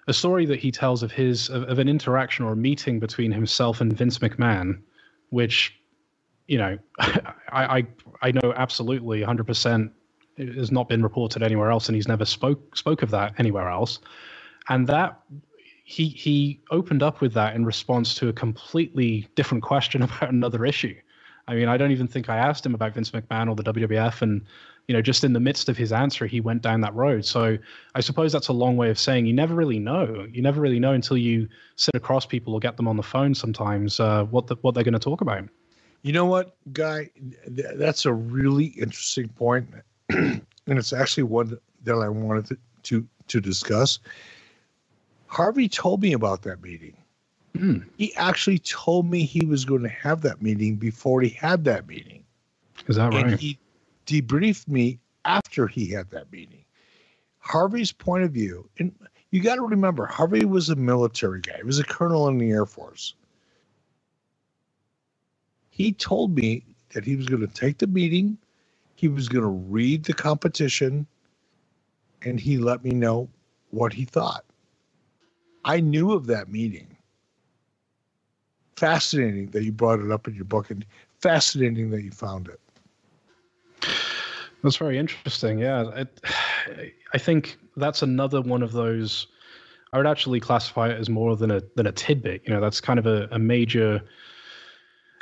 [0.07, 3.31] a story that he tells of his of, of an interaction or a meeting between
[3.31, 4.79] himself and Vince McMahon,
[5.29, 5.75] which,
[6.47, 7.87] you know, I I,
[8.21, 9.91] I know absolutely 100 percent
[10.37, 13.99] has not been reported anywhere else, and he's never spoke spoke of that anywhere else.
[14.69, 15.19] And that
[15.89, 20.65] he he opened up with that in response to a completely different question about another
[20.65, 20.93] issue.
[21.47, 24.21] I mean, I don't even think I asked him about Vince McMahon or the WWF,
[24.21, 24.45] and
[24.89, 27.23] you know, just in the midst of his answer, he went down that road.
[27.23, 27.57] So
[27.95, 30.27] I suppose that's a long way of saying you never really know.
[30.29, 33.33] You never really know until you sit across people or get them on the phone.
[33.33, 35.45] Sometimes uh, what the, what they're going to talk about.
[36.01, 37.11] You know what, guy?
[37.47, 39.69] That's a really interesting point,
[40.09, 43.99] and it's actually one that I wanted to to, to discuss
[45.27, 46.95] Harvey told me about that meeting.
[47.55, 47.85] Mm.
[47.97, 51.87] He actually told me he was going to have that meeting before he had that
[51.87, 52.23] meeting.
[52.87, 53.39] Is that and right?
[53.39, 53.57] He
[54.05, 56.63] debriefed me after he had that meeting.
[57.39, 58.93] Harvey's point of view, and
[59.31, 61.57] you got to remember, Harvey was a military guy.
[61.57, 63.15] He was a colonel in the Air Force.
[65.69, 66.63] He told me
[66.93, 68.37] that he was going to take the meeting,
[68.95, 71.05] he was going to read the competition,
[72.23, 73.29] and he let me know
[73.69, 74.43] what he thought.
[75.67, 76.87] I knew of that meeting.
[78.77, 80.85] Fascinating that you brought it up in your book, and
[81.19, 82.59] fascinating that you found it.
[84.63, 85.59] That's very interesting.
[85.59, 86.21] Yeah, it,
[87.13, 89.27] I think that's another one of those.
[89.93, 92.43] I would actually classify it as more than a than a tidbit.
[92.45, 94.01] You know, that's kind of a, a major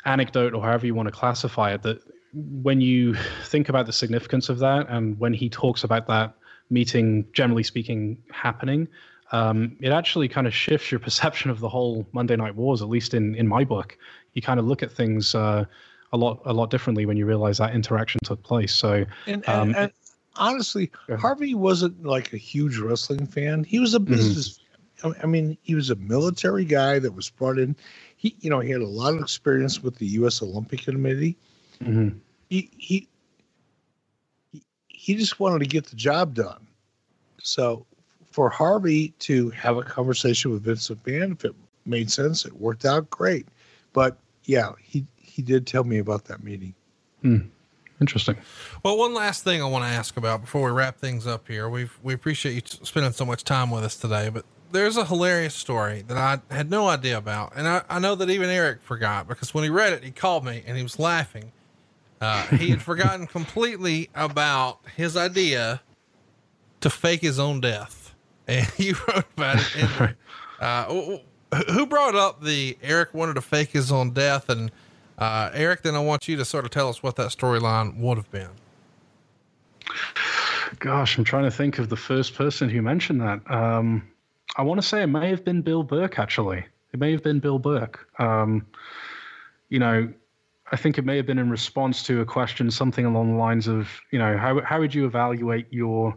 [0.05, 1.81] anecdote or however you want to classify it.
[1.81, 1.99] That
[2.33, 3.15] when you
[3.45, 6.35] think about the significance of that, and when he talks about that
[6.69, 8.87] meeting, generally speaking, happening,
[9.31, 12.81] um, it actually kind of shifts your perception of the whole Monday Night Wars.
[12.81, 13.97] At least in in my book,
[14.33, 15.35] you kind of look at things.
[15.35, 15.65] Uh,
[16.13, 18.73] a lot a lot differently when you realize that interaction took place.
[18.73, 19.91] So, and, and, um, and
[20.37, 23.63] honestly, Harvey wasn't like a huge wrestling fan.
[23.63, 24.13] He was a mm-hmm.
[24.13, 24.59] business.
[24.99, 25.21] Mm-hmm.
[25.21, 27.75] I mean, he was a military guy that was brought in.
[28.15, 30.41] He, you know, he had a lot of experience with the U.S.
[30.41, 31.37] Olympic Committee.
[31.83, 32.17] Mm-hmm.
[32.49, 33.07] He, he
[34.87, 36.65] he just wanted to get the job done.
[37.41, 37.85] So,
[38.35, 41.55] for Harvey to have a conversation with Vince McMahon, if it
[41.85, 43.47] made sense, it worked out great.
[43.93, 46.75] But yeah, he he did tell me about that meeting.
[47.21, 47.37] Hmm.
[48.01, 48.35] Interesting.
[48.83, 51.69] Well, one last thing I want to ask about before we wrap things up here.
[51.69, 55.55] We've we appreciate you spending so much time with us today, but there's a hilarious
[55.55, 59.29] story that I had no idea about, and I, I know that even Eric forgot
[59.29, 61.53] because when he read it, he called me and he was laughing.
[62.19, 65.81] Uh, he had forgotten completely about his idea
[66.81, 68.04] to fake his own death,
[68.47, 69.75] and he wrote about it.
[69.75, 70.15] In,
[70.59, 71.17] uh,
[71.71, 74.71] who brought up the Eric wanted to fake his own death and
[75.17, 78.17] uh, Eric, then I want you to sort of tell us what that storyline would
[78.17, 78.49] have been.
[80.79, 83.39] Gosh, I'm trying to think of the first person who mentioned that.
[83.49, 84.07] Um,
[84.57, 86.65] I want to say it may have been Bill Burke, actually.
[86.93, 88.07] It may have been Bill Burke.
[88.19, 88.65] Um,
[89.69, 90.11] you know,
[90.71, 93.67] I think it may have been in response to a question, something along the lines
[93.67, 96.15] of, you know, how, how would you evaluate your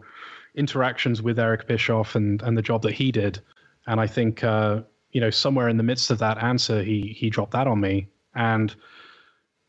[0.55, 3.39] interactions with Eric Bischoff and, and the job that he did?
[3.87, 4.81] And I think, uh,
[5.11, 8.07] you know, somewhere in the midst of that answer, he he dropped that on me.
[8.35, 8.75] And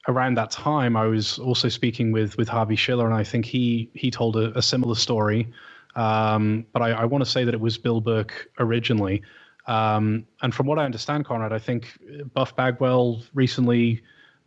[0.09, 3.91] around that time, I was also speaking with with Harvey Schiller, and I think he
[3.95, 5.53] he told a, a similar story.
[5.97, 9.23] Um, but I, I want to say that it was Bill Burke originally.
[9.67, 11.99] Um, and from what I understand, Conrad, I think
[12.33, 14.03] Buff Bagwell recently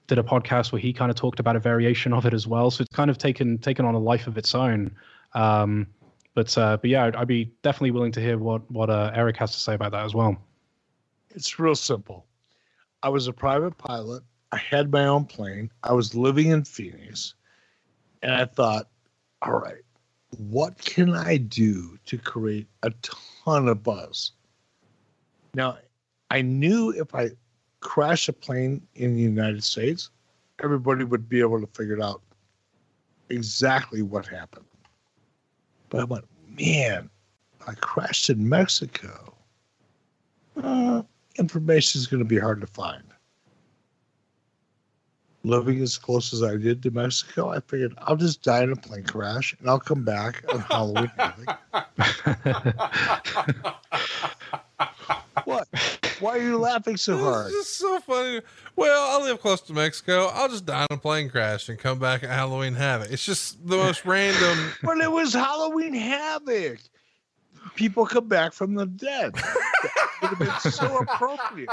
[0.07, 2.71] did a podcast where he kind of talked about a variation of it as well.
[2.71, 4.95] So it's kind of taken taken on a life of its own.
[5.33, 5.87] Um,
[6.35, 9.37] but uh, but yeah, I'd, I'd, be definitely willing to hear what what uh, Eric
[9.37, 10.37] has to say about that as well.
[11.31, 12.25] It's real simple.
[13.01, 14.23] I was a private pilot.
[14.51, 15.71] I had my own plane.
[15.83, 17.33] I was living in Phoenix.
[18.21, 18.87] And I thought,
[19.41, 19.81] all right,
[20.37, 24.31] what can I do to create a ton of buzz?
[25.53, 25.77] Now,
[26.31, 27.31] I knew if I
[27.81, 30.09] crashed a plane in the United States,
[30.63, 32.21] everybody would be able to figure out
[33.29, 34.65] exactly what happened.
[35.93, 36.25] But I went,
[36.59, 37.09] man,
[37.67, 39.35] I crashed in Mexico.
[40.57, 41.03] Uh,
[41.37, 43.03] information is going to be hard to find.
[45.43, 48.75] Living as close as I did to Mexico, I figured I'll just die in a
[48.75, 51.11] plane crash and I'll come back on Halloween.
[55.45, 55.67] what?
[56.19, 57.47] Why are you laughing so hard?
[57.47, 58.41] It's just so funny.
[58.75, 60.27] Well, I live close to Mexico.
[60.33, 63.11] I'll just die in a plane crash and come back at Halloween Havoc.
[63.11, 64.71] It's just the most random.
[64.81, 66.79] But it was Halloween Havoc.
[67.75, 69.35] People come back from the dead
[70.21, 71.69] would have been so appropriate.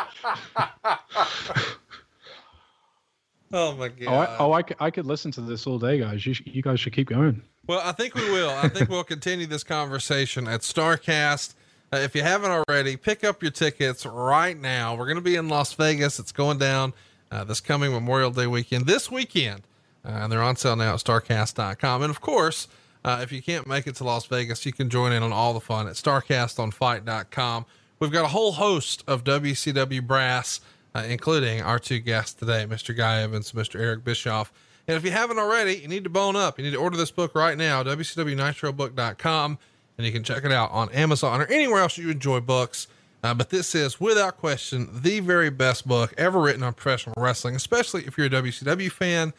[3.53, 4.07] Oh my oh, god!
[4.07, 6.25] Oh, I, oh, I, I could listen to this all day, guys.
[6.25, 7.43] You, you guys should keep going.
[7.67, 8.51] Well, I think we will.
[8.51, 11.55] I think we'll continue this conversation at Starrcast.
[11.93, 14.95] Uh, if you haven't already, pick up your tickets right now.
[14.95, 16.19] We're going to be in Las Vegas.
[16.21, 16.93] It's going down
[17.33, 18.87] uh, this coming Memorial Day weekend.
[18.87, 19.63] This weekend,
[20.05, 22.03] uh, and they're on sale now at Starrcast.com.
[22.03, 22.69] And of course,
[23.05, 25.53] uh, if you can't make it to Las Vegas, you can join in on all
[25.53, 27.67] the fun at StarcastOnFight.com.
[27.99, 30.61] We've got a whole host of WCW brass,
[30.95, 32.97] uh, including our two guests today, Mr.
[32.97, 33.81] Guy Evans, Mr.
[33.81, 34.53] Eric Bischoff.
[34.89, 36.59] And if you haven't already, you need to bone up.
[36.59, 39.59] You need to order this book right now, WCWNitroBook.com,
[40.01, 42.89] and you can check it out on Amazon or anywhere else you enjoy books.
[43.23, 47.55] Uh, but this is, without question, the very best book ever written on professional wrestling,
[47.55, 49.35] especially if you're a WCW fan.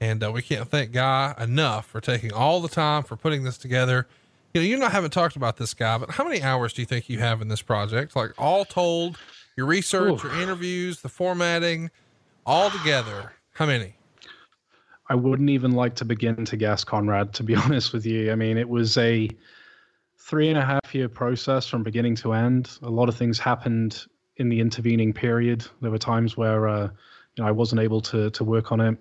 [0.00, 3.58] And uh, we can't thank Guy enough for taking all the time for putting this
[3.58, 4.06] together
[4.56, 6.80] you know, you know, I haven't talked about this guy, but how many hours do
[6.80, 8.16] you think you have in this project?
[8.16, 9.18] Like all told,
[9.54, 11.90] your research, your interviews, the formatting,
[12.46, 13.96] all together, how many?
[15.10, 18.32] I wouldn't even like to begin to guess, Conrad, to be honest with you.
[18.32, 19.28] I mean, it was a
[20.26, 22.78] three and a half year process from beginning to end.
[22.82, 24.06] A lot of things happened
[24.38, 25.64] in the intervening period.
[25.80, 26.88] There were times where, uh,
[27.36, 28.98] you know, I wasn't able to, to work on it.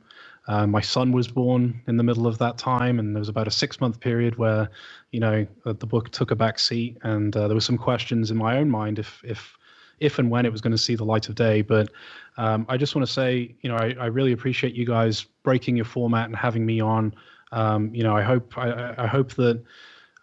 [0.48, 3.48] Uh, my son was born in the middle of that time, and there was about
[3.48, 4.70] a six month period where,
[5.12, 8.30] you know, uh, the book took a back seat, and uh, there were some questions
[8.30, 9.58] in my own mind if if
[10.00, 11.64] if and when it was going to see the light of day.
[11.64, 11.90] But
[12.38, 15.78] um, I just want to say, you know, I, I, really appreciate you guys breaking
[15.78, 17.16] your format and having me on.
[17.52, 19.64] Um, you know, I hope I, I hope that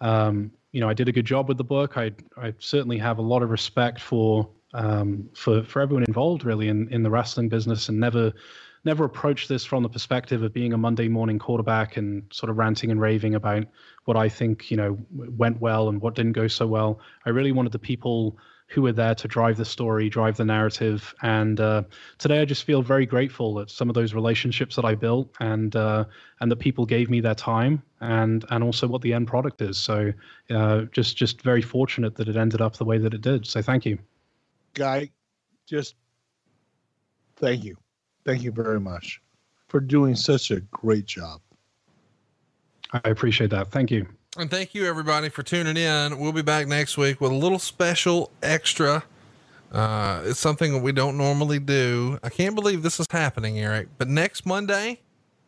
[0.01, 1.97] um, you know I did a good job with the book.
[1.97, 6.69] I I certainly have a lot of respect for um, for for everyone involved, really,
[6.69, 8.33] in in the wrestling business, and never
[8.85, 12.57] never approached this from the perspective of being a Monday morning quarterback and sort of
[12.57, 13.65] ranting and raving about
[14.07, 17.01] what I think you know went well and what didn't go so well.
[17.27, 18.39] I really wanted the people
[18.73, 21.15] who were there to drive the story, drive the narrative.
[21.23, 21.83] And uh,
[22.19, 25.77] today, I just feel very grateful that some of those relationships that I built and
[25.77, 26.05] uh,
[26.41, 29.77] and that people gave me their time, and and also what the end product is.
[29.79, 30.13] So,
[30.51, 33.47] uh, just just very fortunate that it ended up the way that it did.
[33.47, 33.99] So, thank you,
[34.75, 35.11] Guy.
[35.67, 35.95] Just
[37.37, 37.77] thank you,
[38.25, 39.21] thank you very much
[39.69, 41.41] for doing such a great job.
[42.93, 43.71] I appreciate that.
[43.71, 44.07] Thank you.
[44.39, 46.19] And thank you everybody for tuning in.
[46.19, 49.05] We'll be back next week with a little special extra.
[49.71, 52.19] Uh, it's something that we don't normally do.
[52.23, 53.89] I can't believe this is happening, Eric.
[53.99, 55.01] But next Monday,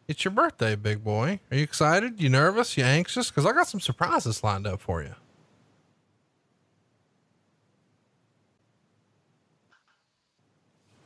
[0.06, 1.40] it's your birthday, big boy.
[1.50, 2.20] Are you excited?
[2.20, 2.76] You nervous?
[2.76, 3.30] You anxious?
[3.30, 5.14] Because I got some surprises lined up for you.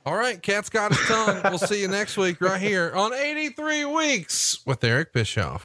[0.04, 1.42] All right, cat's got his tongue.
[1.44, 5.64] we'll see you next week right here on 83 Weeks with Eric Bischoff.